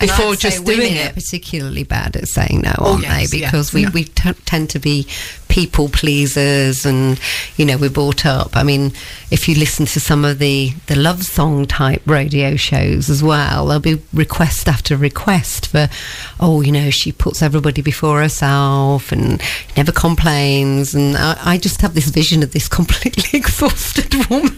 before 0.00 0.34
just 0.34 0.64
doing 0.64 0.96
it 0.96 1.14
particularly 1.14 1.84
bad 1.84 2.16
at 2.16 2.26
saying 2.28 2.62
no, 2.62 2.72
Oh, 2.78 2.92
aren't 2.92 3.02
yes, 3.02 3.30
they? 3.30 3.40
Because 3.40 3.72
we, 3.72 3.82
Yeah. 3.82 3.90
we 3.90 4.04
t- 4.04 4.32
tend 4.44 4.70
to 4.70 4.78
be 4.78 5.06
people 5.48 5.88
pleasers 5.88 6.86
and, 6.86 7.18
you 7.56 7.64
know, 7.66 7.76
we're 7.76 7.90
brought 7.90 8.24
up. 8.24 8.56
I 8.56 8.62
mean, 8.62 8.92
if 9.32 9.48
you 9.48 9.56
listen 9.56 9.84
to 9.86 9.98
some 10.00 10.24
of 10.24 10.38
the, 10.38 10.72
the 10.86 10.94
love 10.96 11.24
song 11.24 11.66
type 11.66 12.02
radio 12.06 12.54
shows 12.56 13.10
as 13.10 13.22
well, 13.22 13.66
there'll 13.66 13.80
be 13.80 14.00
request 14.12 14.68
after 14.68 14.96
request 14.96 15.66
for, 15.66 15.88
oh, 16.38 16.60
you 16.60 16.70
know, 16.70 16.90
she 16.90 17.10
puts 17.10 17.42
everybody 17.42 17.82
before 17.82 18.20
herself 18.20 19.10
and 19.10 19.42
never 19.76 19.90
complains. 19.90 20.94
And 20.94 21.16
I, 21.16 21.36
I 21.44 21.58
just 21.58 21.80
have 21.82 21.94
this 21.94 22.08
vision 22.08 22.42
of 22.44 22.52
this 22.52 22.68
completely 22.68 23.24
exhausted 23.38 24.14
woman 24.30 24.56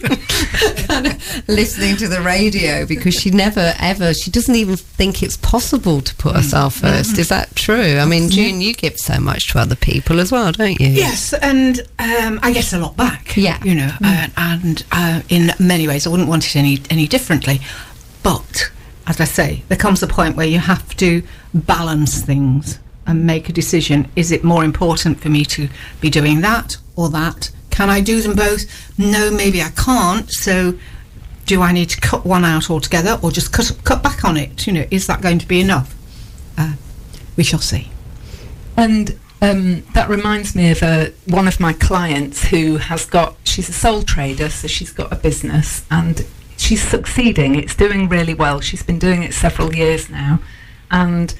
kind 0.86 1.06
of 1.06 1.48
listening 1.48 1.96
to 1.96 2.08
the 2.08 2.20
radio 2.20 2.84
because 2.86 3.14
she 3.14 3.30
never 3.30 3.72
ever, 3.78 4.12
she 4.12 4.30
doesn't 4.30 4.54
even 4.54 4.76
think 4.76 5.22
it's 5.22 5.31
possible 5.36 6.00
to 6.00 6.14
put 6.16 6.34
herself 6.36 6.80
1st 6.80 7.18
Is 7.18 7.28
that 7.28 7.54
true? 7.54 7.98
I 7.98 8.04
mean, 8.04 8.30
June, 8.30 8.60
you 8.60 8.74
give 8.74 8.96
so 8.98 9.18
much 9.18 9.48
to 9.52 9.58
other 9.58 9.76
people 9.76 10.20
as 10.20 10.32
well, 10.32 10.52
don't 10.52 10.80
you? 10.80 10.88
Yes, 10.88 11.32
and 11.34 11.80
um, 11.98 12.40
I 12.42 12.52
get 12.52 12.72
a 12.72 12.78
lot 12.78 12.96
back. 12.96 13.36
Yeah. 13.36 13.62
you 13.64 13.74
know, 13.74 13.90
uh, 14.04 14.28
and 14.36 14.84
uh, 14.92 15.22
in 15.28 15.52
many 15.58 15.88
ways, 15.88 16.06
I 16.06 16.10
wouldn't 16.10 16.28
want 16.28 16.46
it 16.46 16.56
any 16.56 16.80
any 16.90 17.06
differently. 17.06 17.60
But 18.22 18.70
as 19.06 19.20
I 19.20 19.24
say, 19.24 19.62
there 19.68 19.78
comes 19.78 20.02
a 20.02 20.06
point 20.06 20.36
where 20.36 20.46
you 20.46 20.58
have 20.58 20.96
to 20.96 21.22
balance 21.54 22.22
things 22.22 22.78
and 23.06 23.26
make 23.26 23.48
a 23.48 23.52
decision. 23.52 24.08
Is 24.16 24.30
it 24.30 24.44
more 24.44 24.64
important 24.64 25.20
for 25.20 25.28
me 25.28 25.44
to 25.46 25.68
be 26.00 26.10
doing 26.10 26.40
that 26.42 26.76
or 26.96 27.08
that? 27.10 27.50
Can 27.70 27.90
I 27.90 28.00
do 28.00 28.20
them 28.20 28.36
both? 28.36 28.98
No, 28.98 29.30
maybe 29.30 29.62
I 29.62 29.70
can't. 29.70 30.30
So. 30.30 30.74
Do 31.44 31.60
I 31.60 31.72
need 31.72 31.90
to 31.90 32.00
cut 32.00 32.24
one 32.24 32.44
out 32.44 32.70
altogether, 32.70 33.18
or 33.22 33.30
just 33.30 33.52
cut 33.52 33.76
cut 33.84 34.02
back 34.02 34.24
on 34.24 34.36
it? 34.36 34.66
You 34.66 34.72
know, 34.72 34.86
is 34.90 35.06
that 35.06 35.20
going 35.20 35.38
to 35.38 35.46
be 35.46 35.60
enough? 35.60 35.94
Uh, 36.56 36.74
we 37.36 37.44
shall 37.44 37.60
see. 37.60 37.90
And 38.76 39.18
um, 39.40 39.82
that 39.94 40.08
reminds 40.08 40.54
me 40.54 40.70
of 40.70 40.82
uh, 40.82 41.06
one 41.26 41.48
of 41.48 41.58
my 41.58 41.72
clients 41.72 42.44
who 42.44 42.76
has 42.76 43.04
got, 43.04 43.36
she's 43.44 43.68
a 43.68 43.72
sole 43.72 44.02
trader, 44.02 44.48
so 44.48 44.68
she's 44.68 44.92
got 44.92 45.12
a 45.12 45.16
business 45.16 45.84
and 45.90 46.24
she's 46.56 46.82
succeeding. 46.82 47.56
It's 47.56 47.74
doing 47.74 48.08
really 48.08 48.34
well. 48.34 48.60
She's 48.60 48.84
been 48.84 49.00
doing 49.00 49.22
it 49.22 49.34
several 49.34 49.74
years 49.74 50.08
now. 50.08 50.40
And 50.90 51.34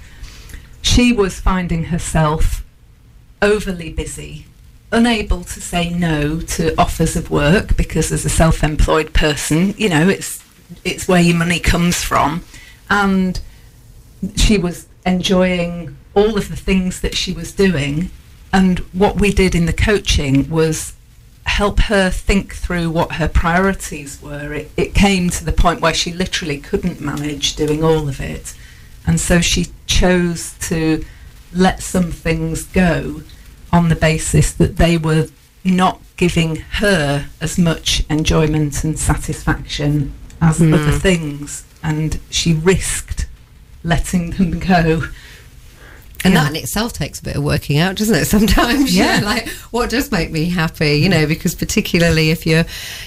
she 0.83 1.13
was 1.13 1.39
finding 1.39 1.85
herself 1.85 2.65
overly 3.41 3.93
busy, 3.93 4.47
unable 4.93 5.43
to 5.43 5.61
say 5.61 5.91
no 5.91 6.41
to 6.41 6.79
offers 6.79 7.17
of 7.17 7.31
work 7.31 7.77
because 7.77 8.13
as 8.13 8.25
a 8.25 8.29
self-employed 8.29 9.13
person, 9.13 9.75
you 9.77 9.89
know, 9.89 10.09
it's 10.09 10.45
it's 10.85 11.09
where 11.09 11.21
your 11.21 11.37
money 11.37 11.59
comes 11.59 12.03
from. 12.03 12.45
And 12.89 13.41
she 14.37 14.59
was 14.59 14.87
enjoying 15.05 15.97
all 16.15 16.37
of 16.37 16.49
the 16.49 16.57
things 16.57 17.01
that 17.01 17.15
she 17.17 17.33
was 17.33 17.53
doing. 17.53 18.11
And 18.53 18.81
what 18.93 19.17
we 19.17 19.33
did 19.33 19.55
in 19.55 19.67
the 19.67 19.73
coaching 19.73 20.49
was 20.51 20.95
help 21.45 21.81
her 21.81 22.11
think 22.11 22.55
through 22.55 22.91
what 22.91 23.13
her 23.13 23.29
priorities 23.29 24.21
were. 24.23 24.53
It, 24.53 24.71
it 24.77 24.95
came 24.95 25.31
to 25.31 25.45
the 25.45 25.53
point 25.53 25.81
where 25.81 25.95
she 25.95 26.13
literally 26.13 26.59
couldn't 26.59 27.01
manage 27.01 27.57
doing 27.57 27.83
all 27.83 28.09
of 28.09 28.21
it. 28.21 28.55
And 29.07 29.19
so 29.19 29.41
she 29.41 29.69
chose 29.87 30.55
to 30.61 31.05
let 31.53 31.83
some 31.83 32.13
things 32.13 32.65
go 32.65 33.23
on 33.73 33.89
the 33.89 33.97
basis 33.97 34.53
that 34.53 34.77
they 34.77 34.97
were 34.97 35.29
not 35.65 36.01
giving 36.17 36.57
her 36.57 37.27
as 37.41 37.59
much 37.59 38.05
enjoyment 38.11 38.85
and 38.85 38.99
satisfaction 38.99 40.13
as 40.41 40.59
Hmm. 40.59 40.75
other 40.75 40.93
things. 40.93 41.65
And 41.83 42.19
she 42.31 42.53
risked 42.53 43.27
letting 43.85 44.31
them 44.33 44.59
go. 44.61 45.05
And 46.25 46.35
Yeah. 46.35 46.45
that 46.45 46.51
in 46.51 46.57
itself 46.57 46.93
takes 46.93 47.19
a 47.21 47.23
bit 47.23 47.37
of 47.37 47.43
working 47.43 47.79
out, 47.79 47.97
doesn't 47.97 48.15
it? 48.15 48.25
Sometimes, 48.37 48.95
Yeah. 48.95 49.19
yeah. 49.21 49.25
Like, 49.25 49.49
what 49.71 49.91
does 49.91 50.11
make 50.13 50.31
me 50.31 50.45
happy? 50.47 50.97
You 50.97 51.09
know, 51.09 51.27
because 51.27 51.55
particularly 51.55 52.31
if 52.31 52.47
you're, 52.47 52.65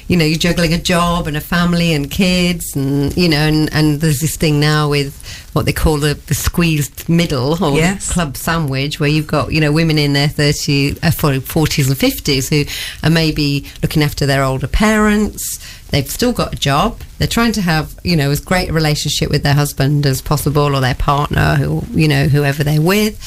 you 0.08 0.18
know, 0.18 0.26
you're 0.26 0.38
juggling 0.40 0.74
a 0.74 0.78
job 0.78 1.28
and 1.28 1.38
a 1.38 1.42
family 1.42 1.94
and 1.94 2.10
kids, 2.12 2.76
and 2.76 3.16
you 3.16 3.30
know, 3.30 3.38
and, 3.38 3.72
and 3.74 4.02
there's 4.02 4.20
this 4.20 4.36
thing 4.36 4.60
now 4.60 4.90
with 4.90 5.14
what 5.54 5.66
they 5.66 5.74
call 5.74 5.98
the, 5.98 6.16
the 6.28 6.34
squeezed 6.36 7.08
middle 7.08 7.64
or 7.64 7.78
Yes. 7.78 8.12
club 8.12 8.36
sandwich, 8.36 9.00
where 9.00 9.10
you've 9.10 9.28
got, 9.28 9.54
you 9.54 9.62
know, 9.62 9.72
women 9.72 9.98
in 9.98 10.14
their 10.14 10.28
30, 10.28 10.98
uh, 11.02 11.12
40s 11.12 11.88
and 11.88 11.98
50s 11.98 12.50
who 12.50 12.66
are 13.08 13.10
maybe 13.10 13.66
looking 13.82 14.04
after 14.04 14.26
their 14.26 14.44
older 14.44 14.68
parents. 14.68 15.60
They've 15.96 16.12
still 16.12 16.34
got 16.34 16.52
a 16.52 16.58
job. 16.58 17.00
They're 17.20 17.26
trying 17.26 17.54
to 17.54 17.62
have, 17.62 17.98
you 18.04 18.18
know, 18.18 18.30
as 18.30 18.42
great 18.42 18.68
a 18.68 18.74
relationship 18.74 19.30
with 19.30 19.44
their 19.44 19.54
husband 19.54 20.06
as 20.06 20.22
possible 20.22 20.76
or 20.76 20.82
their 20.82 20.94
partner, 20.94 21.56
who, 21.56 21.84
you 21.92 22.10
know, 22.10 22.26
whoever 22.26 22.66
they're 22.66 22.82
with. 22.82 23.18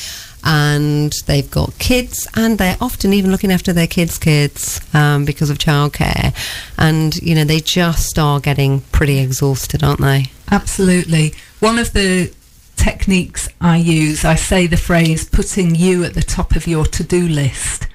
And 0.44 1.10
they've 1.24 1.50
got 1.50 1.78
kids, 1.78 2.28
and 2.36 2.58
they're 2.58 2.76
often 2.78 3.14
even 3.14 3.30
looking 3.30 3.50
after 3.50 3.72
their 3.72 3.86
kids' 3.86 4.18
kids 4.18 4.82
um, 4.92 5.24
because 5.24 5.48
of 5.48 5.56
childcare. 5.56 6.34
And, 6.76 7.16
you 7.22 7.34
know, 7.34 7.44
they 7.44 7.60
just 7.60 8.18
are 8.18 8.38
getting 8.38 8.82
pretty 8.92 9.18
exhausted, 9.18 9.82
aren't 9.82 10.02
they? 10.02 10.26
Absolutely. 10.50 11.32
One 11.60 11.78
of 11.78 11.94
the 11.94 12.30
techniques 12.76 13.48
I 13.62 13.78
use, 13.78 14.26
I 14.26 14.34
say 14.34 14.66
the 14.66 14.76
phrase 14.76 15.26
putting 15.26 15.74
you 15.74 16.04
at 16.04 16.12
the 16.12 16.20
top 16.20 16.54
of 16.54 16.66
your 16.66 16.84
to 16.84 17.02
do 17.02 17.28
list. 17.28 17.86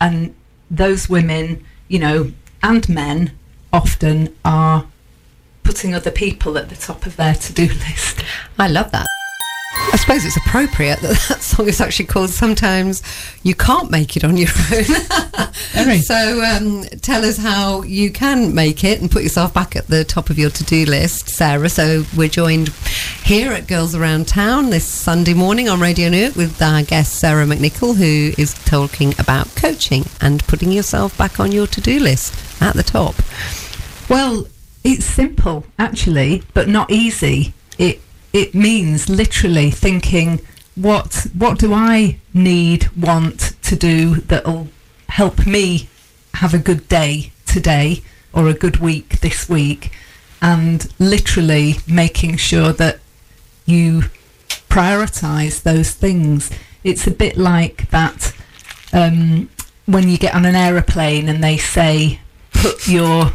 And 0.00 0.34
those 0.70 1.06
women, 1.10 1.66
you 1.88 1.98
know, 1.98 2.32
and 2.62 2.88
men 2.88 3.32
often 3.72 4.34
are 4.44 4.86
putting 5.62 5.94
other 5.94 6.10
people 6.10 6.58
at 6.58 6.68
the 6.68 6.76
top 6.76 7.06
of 7.06 7.16
their 7.16 7.34
to-do 7.34 7.66
list. 7.66 8.24
I 8.58 8.68
love 8.68 8.90
that. 8.92 9.06
I 9.74 9.96
suppose 9.96 10.24
it's 10.24 10.36
appropriate 10.36 11.00
that 11.00 11.18
that 11.28 11.42
song 11.42 11.66
is 11.68 11.80
actually 11.80 12.06
called 12.06 12.30
Sometimes 12.30 13.02
You 13.42 13.54
Can't 13.54 13.90
Make 13.90 14.16
It 14.16 14.24
on 14.24 14.36
Your 14.36 14.48
Own. 14.72 14.84
Very. 15.72 15.98
so 16.02 16.42
um, 16.42 16.84
tell 17.00 17.24
us 17.24 17.36
how 17.36 17.82
you 17.82 18.10
can 18.10 18.54
make 18.54 18.84
it 18.84 19.00
and 19.00 19.10
put 19.10 19.22
yourself 19.22 19.52
back 19.54 19.76
at 19.76 19.86
the 19.88 20.04
top 20.04 20.30
of 20.30 20.38
your 20.38 20.50
to 20.50 20.64
do 20.64 20.84
list, 20.84 21.28
Sarah. 21.30 21.68
So 21.68 22.04
we're 22.16 22.28
joined 22.28 22.68
here 23.24 23.52
at 23.52 23.66
Girls 23.66 23.94
Around 23.94 24.28
Town 24.28 24.70
this 24.70 24.86
Sunday 24.86 25.34
morning 25.34 25.68
on 25.68 25.80
Radio 25.80 26.08
Newark 26.08 26.36
with 26.36 26.60
our 26.60 26.82
guest, 26.82 27.18
Sarah 27.18 27.46
McNichol, 27.46 27.96
who 27.96 28.32
is 28.40 28.54
talking 28.64 29.14
about 29.18 29.54
coaching 29.56 30.04
and 30.20 30.46
putting 30.46 30.70
yourself 30.70 31.16
back 31.16 31.40
on 31.40 31.52
your 31.52 31.66
to 31.68 31.80
do 31.80 31.98
list 31.98 32.34
at 32.62 32.74
the 32.74 32.82
top. 32.82 33.14
Well, 34.12 34.46
it's 34.84 35.06
simple 35.06 35.64
actually, 35.78 36.42
but 36.52 36.68
not 36.68 36.90
easy. 36.90 37.54
It 37.78 38.02
it 38.34 38.54
means 38.54 39.08
literally 39.08 39.70
thinking 39.70 40.40
what 40.74 41.28
what 41.32 41.58
do 41.58 41.72
I 41.72 42.18
need, 42.34 42.90
want 42.94 43.54
to 43.62 43.74
do 43.74 44.16
that'll 44.16 44.68
help 45.08 45.46
me 45.46 45.88
have 46.34 46.52
a 46.52 46.58
good 46.58 46.88
day 46.88 47.32
today 47.46 48.02
or 48.34 48.48
a 48.48 48.52
good 48.52 48.76
week 48.76 49.20
this 49.20 49.48
week 49.48 49.92
and 50.42 50.92
literally 50.98 51.76
making 51.88 52.36
sure 52.36 52.74
that 52.74 53.00
you 53.64 54.10
prioritize 54.68 55.62
those 55.62 55.92
things. 55.92 56.50
It's 56.84 57.06
a 57.06 57.10
bit 57.10 57.38
like 57.38 57.88
that 57.88 58.36
um, 58.92 59.48
when 59.86 60.10
you 60.10 60.18
get 60.18 60.34
on 60.34 60.44
an 60.44 60.54
aeroplane 60.54 61.30
and 61.30 61.42
they 61.42 61.56
say, 61.56 62.20
put 62.52 62.86
your 62.86 63.32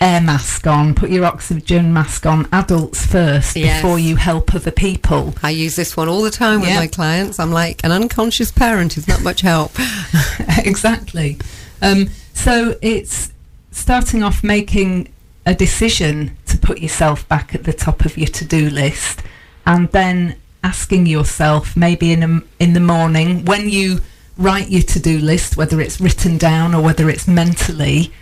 air 0.00 0.20
mask 0.20 0.66
on, 0.66 0.94
put 0.94 1.10
your 1.10 1.24
oxygen 1.24 1.92
mask 1.92 2.26
on, 2.26 2.48
adults 2.52 3.04
first 3.06 3.56
Yes. 3.56 3.80
before 3.82 3.98
you 3.98 4.16
help 4.16 4.54
other 4.54 4.70
people. 4.70 5.34
I 5.42 5.50
use 5.50 5.76
this 5.76 5.96
one 5.96 6.08
all 6.08 6.22
the 6.22 6.30
time 6.30 6.60
with 6.60 6.68
Yeah. 6.70 6.76
my 6.80 6.86
clients. 6.86 7.38
I'm 7.38 7.52
like, 7.52 7.82
an 7.84 7.92
unconscious 7.92 8.50
parent 8.52 8.96
is 8.96 9.06
not 9.08 9.22
much 9.22 9.40
help. 9.42 9.72
exactly. 10.58 11.38
Um, 11.82 12.10
so 12.34 12.76
it's 12.82 13.32
starting 13.70 14.22
off 14.22 14.42
making 14.42 15.08
a 15.46 15.54
decision 15.54 16.36
to 16.46 16.58
put 16.58 16.78
yourself 16.80 17.26
back 17.28 17.54
at 17.54 17.64
the 17.64 17.72
top 17.72 18.04
of 18.04 18.18
your 18.18 18.26
to-do 18.28 18.68
list, 18.70 19.22
and 19.66 19.88
then 19.92 20.36
asking 20.64 21.06
yourself 21.06 21.76
maybe 21.76 22.12
in 22.12 22.22
a, 22.22 22.42
in 22.58 22.72
the 22.72 22.80
morning 22.80 23.44
when 23.44 23.68
you 23.68 24.00
write 24.36 24.68
your 24.70 24.82
to-do 24.82 25.18
list, 25.18 25.56
whether 25.56 25.80
it's 25.80 26.00
written 26.00 26.36
down 26.38 26.74
or 26.74 26.82
whether 26.82 27.08
it's 27.08 27.26
mentally, 27.26 28.12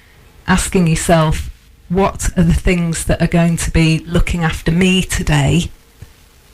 asking 0.46 0.86
yourself 0.86 1.50
what 1.88 2.30
are 2.36 2.42
the 2.42 2.54
things 2.54 3.04
that 3.04 3.22
are 3.22 3.26
going 3.28 3.56
to 3.56 3.70
be 3.70 3.98
looking 4.00 4.42
after 4.42 4.72
me 4.72 5.02
today 5.02 5.70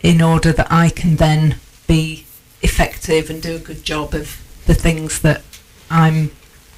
in 0.02 0.20
order 0.20 0.52
that 0.52 0.70
I 0.70 0.88
can 0.90 1.16
then 1.16 1.56
be 1.86 2.26
effective 2.62 3.30
and 3.30 3.40
do 3.42 3.56
a 3.56 3.58
good 3.58 3.82
job 3.84 4.14
of 4.14 4.38
the 4.66 4.74
things 4.74 5.20
that 5.22 5.42
I'm 5.90 6.30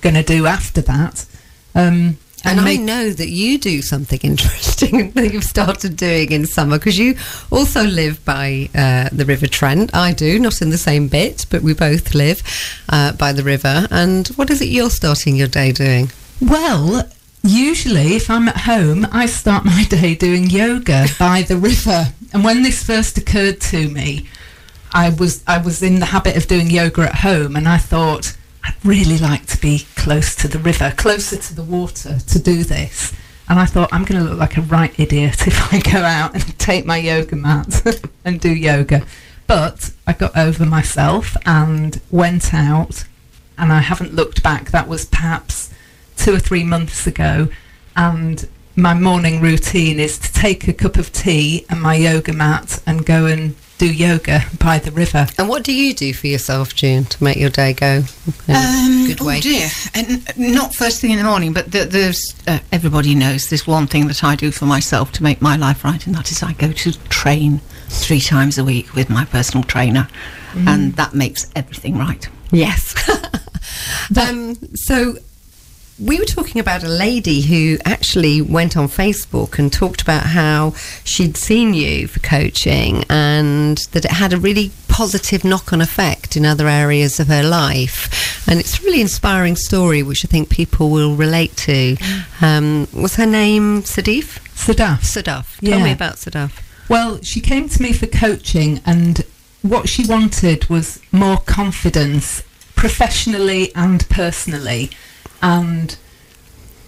going 0.02 0.14
to 0.14 0.22
do 0.22 0.46
after 0.46 0.80
that. 0.82 1.26
Um, 1.74 2.18
And 2.44 2.60
I 2.60 2.64
make- 2.64 2.80
know 2.80 3.10
that 3.10 3.28
you 3.30 3.58
do 3.58 3.80
something 3.82 4.20
interesting 4.22 5.10
that 5.12 5.32
you've 5.32 5.44
started 5.44 5.96
doing 5.96 6.30
in 6.30 6.46
summer 6.46 6.78
because 6.78 6.98
you 6.98 7.16
also 7.50 7.82
live 7.84 8.22
by 8.24 8.68
uh, 8.74 9.08
the 9.12 9.24
River 9.24 9.46
Trent. 9.46 9.94
I 9.94 10.12
do, 10.12 10.38
not 10.38 10.60
in 10.62 10.70
the 10.70 10.78
same 10.78 11.08
bit, 11.08 11.46
but 11.50 11.62
we 11.62 11.74
both 11.74 12.14
live 12.14 12.42
uh, 12.88 13.12
by 13.12 13.32
the 13.32 13.42
river. 13.42 13.86
And 13.90 14.28
what 14.28 14.50
is 14.50 14.60
it 14.60 14.66
you're 14.68 14.90
starting 14.90 15.36
your 15.36 15.48
day 15.48 15.72
doing? 15.72 16.10
Well, 16.40 17.08
usually 17.42 18.16
if 18.16 18.28
I'm 18.28 18.48
at 18.48 18.58
home, 18.58 19.06
I 19.12 19.26
start 19.26 19.64
my 19.64 19.84
day 19.88 20.14
doing 20.14 20.50
yoga 20.50 21.06
by 21.18 21.42
the 21.42 21.56
river. 21.56 22.12
And 22.32 22.42
when 22.44 22.62
this 22.62 22.82
first 22.82 23.16
occurred 23.16 23.60
to 23.62 23.88
me, 23.88 24.28
I 24.92 25.10
was 25.10 25.42
I 25.46 25.58
was 25.58 25.82
in 25.82 26.00
the 26.00 26.06
habit 26.06 26.36
of 26.36 26.46
doing 26.46 26.70
yoga 26.70 27.02
at 27.02 27.16
home, 27.16 27.56
and 27.56 27.68
I 27.68 27.78
thought 27.78 28.36
I'd 28.64 28.74
really 28.84 29.18
like 29.18 29.46
to 29.46 29.60
be 29.60 29.86
close 29.96 30.34
to 30.36 30.48
the 30.48 30.58
river, 30.58 30.92
closer 30.96 31.36
to 31.36 31.54
the 31.54 31.62
water 31.62 32.18
to 32.18 32.38
do 32.38 32.64
this. 32.64 33.12
And 33.48 33.60
I 33.60 33.66
thought 33.66 33.92
I'm 33.92 34.04
going 34.04 34.22
to 34.22 34.30
look 34.30 34.38
like 34.38 34.56
a 34.56 34.62
right 34.62 34.98
idiot 34.98 35.46
if 35.46 35.72
I 35.72 35.80
go 35.80 35.98
out 35.98 36.34
and 36.34 36.58
take 36.58 36.86
my 36.86 36.96
yoga 36.96 37.36
mat 37.36 37.82
and 38.24 38.40
do 38.40 38.52
yoga. 38.54 39.04
But 39.46 39.92
I 40.06 40.14
got 40.14 40.36
over 40.36 40.64
myself 40.64 41.36
and 41.44 42.00
went 42.10 42.54
out, 42.54 43.04
and 43.58 43.72
I 43.72 43.80
haven't 43.80 44.14
looked 44.14 44.42
back. 44.42 44.70
That 44.70 44.88
was 44.88 45.04
perhaps 45.04 45.73
two 46.16 46.34
or 46.34 46.38
three 46.38 46.64
months 46.64 47.06
ago, 47.06 47.48
and 47.96 48.48
my 48.76 48.94
morning 48.94 49.40
routine 49.40 50.00
is 50.00 50.18
to 50.18 50.32
take 50.32 50.66
a 50.66 50.72
cup 50.72 50.96
of 50.96 51.12
tea 51.12 51.64
and 51.70 51.80
my 51.80 51.94
yoga 51.94 52.32
mat 52.32 52.82
and 52.86 53.06
go 53.06 53.26
and 53.26 53.54
do 53.78 53.92
yoga 53.92 54.40
by 54.58 54.78
the 54.78 54.90
river. 54.92 55.26
And 55.38 55.48
what 55.48 55.64
do 55.64 55.72
you 55.72 55.94
do 55.94 56.12
for 56.14 56.26
yourself, 56.28 56.74
June, 56.74 57.04
to 57.06 57.24
make 57.24 57.36
your 57.36 57.50
day 57.50 57.72
go 57.72 58.02
in 58.48 58.54
a 58.54 58.58
Um, 58.58 59.04
good 59.06 59.20
oh 59.20 59.26
way? 59.26 59.40
dear, 59.40 59.68
and 59.94 60.22
not 60.36 60.74
first 60.74 61.00
thing 61.00 61.10
in 61.10 61.18
the 61.18 61.24
morning, 61.24 61.52
but 61.52 61.70
th 61.72 61.88
there's 61.90 62.34
uh, 62.46 62.58
everybody 62.72 63.14
knows 63.14 63.48
there's 63.48 63.66
one 63.66 63.86
thing 63.86 64.06
that 64.08 64.22
I 64.24 64.36
do 64.36 64.50
for 64.52 64.66
myself 64.66 65.10
to 65.12 65.22
make 65.22 65.40
my 65.42 65.56
life 65.56 65.84
right, 65.84 66.04
and 66.06 66.14
that 66.16 66.30
is 66.30 66.42
I 66.42 66.52
go 66.54 66.70
to 66.72 66.92
train 67.10 67.60
three 67.88 68.20
times 68.20 68.58
a 68.58 68.64
week 68.64 68.94
with 68.94 69.08
my 69.10 69.24
personal 69.24 69.64
trainer, 69.64 70.08
and 70.66 70.94
that 70.96 71.14
makes 71.14 71.50
everything 71.54 71.96
right. 71.98 72.28
Yes. 72.52 72.94
um, 74.20 74.54
so 74.74 75.16
we 75.98 76.18
were 76.18 76.24
talking 76.24 76.60
about 76.60 76.82
a 76.82 76.88
lady 76.88 77.40
who 77.42 77.78
actually 77.84 78.42
went 78.42 78.76
on 78.76 78.88
Facebook 78.88 79.58
and 79.60 79.72
talked 79.72 80.02
about 80.02 80.24
how 80.26 80.72
she'd 81.04 81.36
seen 81.36 81.72
you 81.72 82.08
for 82.08 82.18
coaching 82.20 83.04
and 83.08 83.78
that 83.92 84.04
it 84.04 84.10
had 84.10 84.32
a 84.32 84.36
really 84.36 84.72
positive 84.88 85.44
knock 85.44 85.72
on 85.72 85.80
effect 85.80 86.36
in 86.36 86.44
other 86.44 86.66
areas 86.68 87.20
of 87.20 87.28
her 87.28 87.44
life. 87.44 88.46
And 88.48 88.58
it's 88.58 88.80
a 88.80 88.82
really 88.82 89.00
inspiring 89.00 89.54
story, 89.54 90.02
which 90.02 90.24
I 90.24 90.28
think 90.28 90.48
people 90.50 90.90
will 90.90 91.14
relate 91.14 91.56
to. 91.58 91.96
Um, 92.40 92.88
was 92.92 93.14
her 93.16 93.26
name 93.26 93.82
Sadif? 93.82 94.40
Sadaf. 94.54 95.00
Sadaf. 95.02 95.60
Tell 95.60 95.78
Yeah. 95.78 95.84
me 95.84 95.92
about 95.92 96.16
Sadaf. 96.16 96.50
Well, 96.88 97.20
she 97.22 97.40
came 97.40 97.68
to 97.68 97.80
me 97.82 97.92
for 97.92 98.06
coaching, 98.06 98.80
and 98.84 99.22
what 99.62 99.88
she 99.88 100.04
wanted 100.04 100.68
was 100.68 100.98
more 101.12 101.38
confidence, 101.38 102.42
professionally 102.74 103.72
and 103.74 104.06
personally. 104.08 104.90
And 105.44 105.96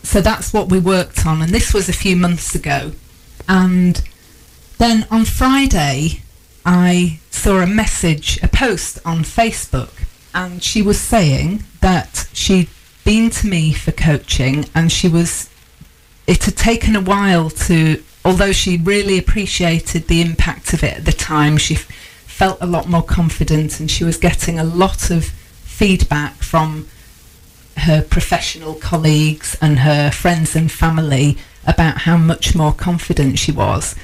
so 0.02 0.22
that's 0.22 0.52
what 0.52 0.70
we 0.70 0.78
worked 0.78 1.26
on, 1.26 1.42
and 1.42 1.52
this 1.52 1.74
was 1.74 1.90
a 1.90 1.92
few 1.92 2.16
months 2.16 2.54
ago. 2.54 2.92
And 3.46 4.02
then 4.78 5.06
on 5.10 5.26
Friday, 5.26 6.22
I 6.64 7.20
saw 7.30 7.58
a 7.58 7.66
message, 7.66 8.42
a 8.42 8.48
post 8.48 8.98
on 9.04 9.24
Facebook, 9.24 9.90
and 10.34 10.64
she 10.64 10.80
was 10.80 10.98
saying 10.98 11.64
that 11.82 12.28
she'd 12.32 12.68
been 13.04 13.28
to 13.30 13.46
me 13.46 13.72
for 13.72 13.92
coaching 13.92 14.64
and 14.74 14.90
she 14.90 15.06
was 15.06 15.48
it 16.26 16.42
had 16.44 16.56
taken 16.56 16.96
a 16.96 17.00
while 17.00 17.50
to, 17.50 18.02
although 18.24 18.50
she 18.50 18.78
really 18.78 19.16
appreciated 19.16 20.08
the 20.08 20.20
impact 20.20 20.72
of 20.72 20.82
it 20.82 20.96
at 20.96 21.04
the 21.04 21.12
time, 21.12 21.56
she 21.56 21.76
f- 21.76 21.88
felt 22.26 22.58
a 22.60 22.66
lot 22.66 22.88
more 22.88 23.02
confident 23.02 23.78
and 23.78 23.88
she 23.88 24.02
was 24.02 24.16
getting 24.16 24.58
a 24.58 24.64
lot 24.64 25.08
of 25.10 25.26
feedback 25.26 26.34
from 26.42 26.88
her 27.78 28.02
professional 28.02 28.74
colleagues 28.74 29.56
and 29.60 29.80
her 29.80 30.10
friends 30.10 30.56
and 30.56 30.70
family 30.70 31.36
about 31.66 31.98
how 31.98 32.16
much 32.16 32.54
more 32.54 32.72
confident 32.72 33.38
she 33.38 33.52
was. 33.52 33.94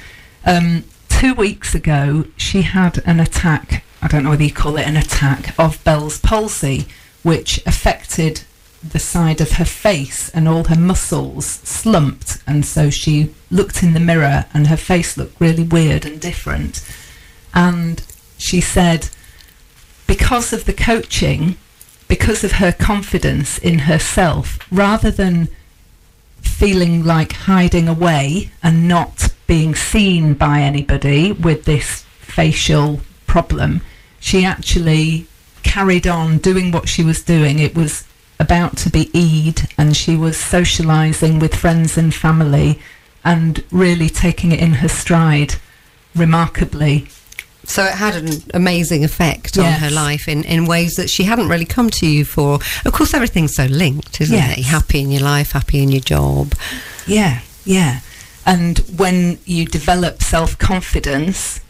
Um, 0.45 0.83
two 1.09 1.33
weeks 1.33 1.73
ago, 1.73 2.25
she 2.37 2.63
had 2.63 3.01
an 3.05 3.19
attack, 3.19 3.83
I 4.01 4.07
don't 4.07 4.23
know 4.23 4.31
whether 4.31 4.43
you 4.43 4.53
call 4.53 4.77
it 4.77 4.87
an 4.87 4.97
attack, 4.97 5.57
of 5.57 5.83
Bell's 5.83 6.19
palsy, 6.19 6.87
which 7.23 7.65
affected 7.65 8.41
the 8.83 8.99
side 8.99 9.39
of 9.39 9.53
her 9.53 9.65
face 9.65 10.29
and 10.29 10.47
all 10.47 10.65
her 10.65 10.79
muscles 10.79 11.45
slumped. 11.45 12.43
And 12.45 12.65
so 12.65 12.89
she 12.89 13.33
looked 13.49 13.81
in 13.81 13.93
the 13.93 13.99
mirror 13.99 14.45
and 14.53 14.67
her 14.67 14.77
face 14.77 15.17
looked 15.17 15.39
really 15.39 15.63
weird 15.63 16.05
and 16.05 16.19
different. 16.19 16.85
And 17.53 18.03
she 18.37 18.59
said, 18.59 19.09
because 20.05 20.51
of 20.51 20.65
the 20.65 20.73
coaching, 20.73 21.55
because 22.13 22.43
of 22.43 22.51
her 22.51 22.71
confidence 22.71 23.57
in 23.57 23.79
herself, 23.79 24.59
rather 24.71 25.09
than 25.09 25.47
feeling 26.43 27.03
like 27.03 27.31
hiding 27.31 27.87
away 27.87 28.51
and 28.61 28.87
not 28.87 29.33
being 29.47 29.73
seen 29.73 30.35
by 30.35 30.61
anybody 30.61 31.31
with 31.31 31.65
this 31.65 32.03
facial 32.19 32.99
problem, 33.25 33.81
she 34.19 34.45
actually 34.45 35.25
carried 35.63 36.05
on 36.05 36.37
doing 36.37 36.71
what 36.71 36.87
she 36.87 37.03
was 37.03 37.23
doing. 37.23 37.57
It 37.57 37.73
was 37.73 38.07
about 38.39 38.77
to 38.77 38.91
be 38.91 39.09
Eid, 39.15 39.67
and 39.75 39.97
she 39.97 40.15
was 40.15 40.37
socialising 40.37 41.41
with 41.41 41.55
friends 41.55 41.97
and 41.97 42.13
family 42.13 42.79
and 43.25 43.63
really 43.71 44.07
taking 44.07 44.51
it 44.51 44.59
in 44.59 44.73
her 44.73 44.87
stride 44.87 45.55
remarkably. 46.15 47.07
So 47.65 47.85
it 47.85 47.93
had 47.93 48.15
an 48.15 48.29
amazing 48.53 49.03
effect 49.05 49.57
on 49.57 49.71
her 49.79 49.89
life 49.89 50.27
in, 50.27 50.43
in 50.43 50.65
ways 50.65 50.95
that 50.95 51.09
she 51.09 51.23
hadn't 51.23 51.47
really 51.47 51.65
come 51.65 51.89
to 51.91 52.05
you 52.05 52.25
for. 52.25 52.59
Of 52.85 52.91
course, 52.91 53.13
everything's 53.13 53.55
so 53.55 53.65
linked, 53.65 54.19
isn't 54.19 54.35
Yes. 54.35 54.57
it? 54.57 54.63
Happy 54.65 54.99
in 54.99 55.11
your 55.11 55.21
life, 55.21 55.53
happy 55.53 55.81
in 55.81 55.89
your 55.89 56.01
job. 56.01 56.55
Yeah, 57.07 57.39
yeah. 57.63 58.01
And 58.45 58.79
when 58.97 59.39
you 59.45 59.65
develop 59.65 60.21
self 60.21 60.57
confidence, 60.59 61.61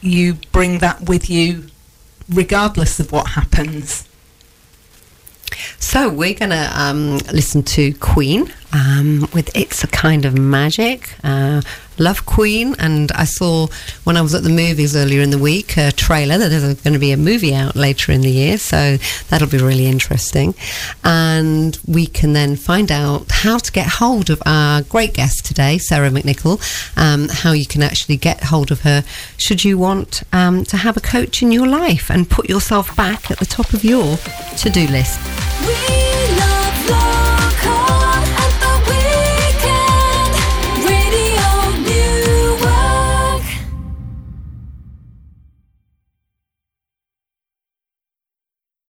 you 0.00 0.34
bring 0.52 0.78
that 0.78 1.08
with 1.08 1.28
you 1.28 1.66
regardless 2.28 3.00
of 3.00 3.10
what 3.10 3.28
happens. 3.30 4.06
So 5.80 6.08
we're 6.08 6.34
going 6.34 6.50
to 6.50 6.70
um, 6.80 7.18
listen 7.32 7.62
to 7.64 7.92
Queen 7.94 8.52
um, 8.72 9.28
with 9.32 9.50
"It's 9.54 9.84
a 9.84 9.88
Kind 9.88 10.24
of 10.24 10.38
Magic." 10.38 11.14
Uh, 11.22 11.62
love 12.00 12.24
Queen, 12.26 12.74
and 12.78 13.12
I 13.12 13.24
saw 13.24 13.68
when 14.04 14.16
I 14.16 14.22
was 14.22 14.34
at 14.34 14.42
the 14.42 14.50
movies 14.50 14.96
earlier 14.96 15.20
in 15.20 15.30
the 15.30 15.38
week 15.38 15.76
a 15.76 15.92
trailer 15.92 16.38
that 16.38 16.48
there's 16.48 16.62
going 16.82 16.94
to 16.94 16.98
be 16.98 17.12
a 17.12 17.16
movie 17.16 17.54
out 17.54 17.76
later 17.76 18.10
in 18.10 18.22
the 18.22 18.30
year, 18.30 18.58
so 18.58 18.96
that'll 19.28 19.48
be 19.48 19.58
really 19.58 19.86
interesting. 19.86 20.54
And 21.04 21.78
we 21.86 22.06
can 22.06 22.32
then 22.32 22.56
find 22.56 22.90
out 22.90 23.26
how 23.30 23.58
to 23.58 23.70
get 23.70 23.86
hold 23.86 24.30
of 24.30 24.42
our 24.46 24.82
great 24.82 25.14
guest 25.14 25.44
today, 25.44 25.78
Sarah 25.78 26.10
McNichol, 26.10 26.58
um, 26.96 27.28
how 27.28 27.52
you 27.52 27.66
can 27.66 27.82
actually 27.82 28.16
get 28.16 28.44
hold 28.44 28.72
of 28.72 28.80
her 28.80 29.04
should 29.36 29.62
you 29.62 29.78
want 29.78 30.22
um, 30.32 30.64
to 30.64 30.78
have 30.78 30.96
a 30.96 31.00
coach 31.00 31.42
in 31.42 31.52
your 31.52 31.66
life 31.66 32.10
and 32.10 32.28
put 32.28 32.48
yourself 32.48 32.96
back 32.96 33.30
at 33.30 33.38
the 33.38 33.46
top 33.46 33.72
of 33.74 33.84
your 33.84 34.16
to-do 34.56 34.86
list. 34.88 35.20
We 35.66 37.19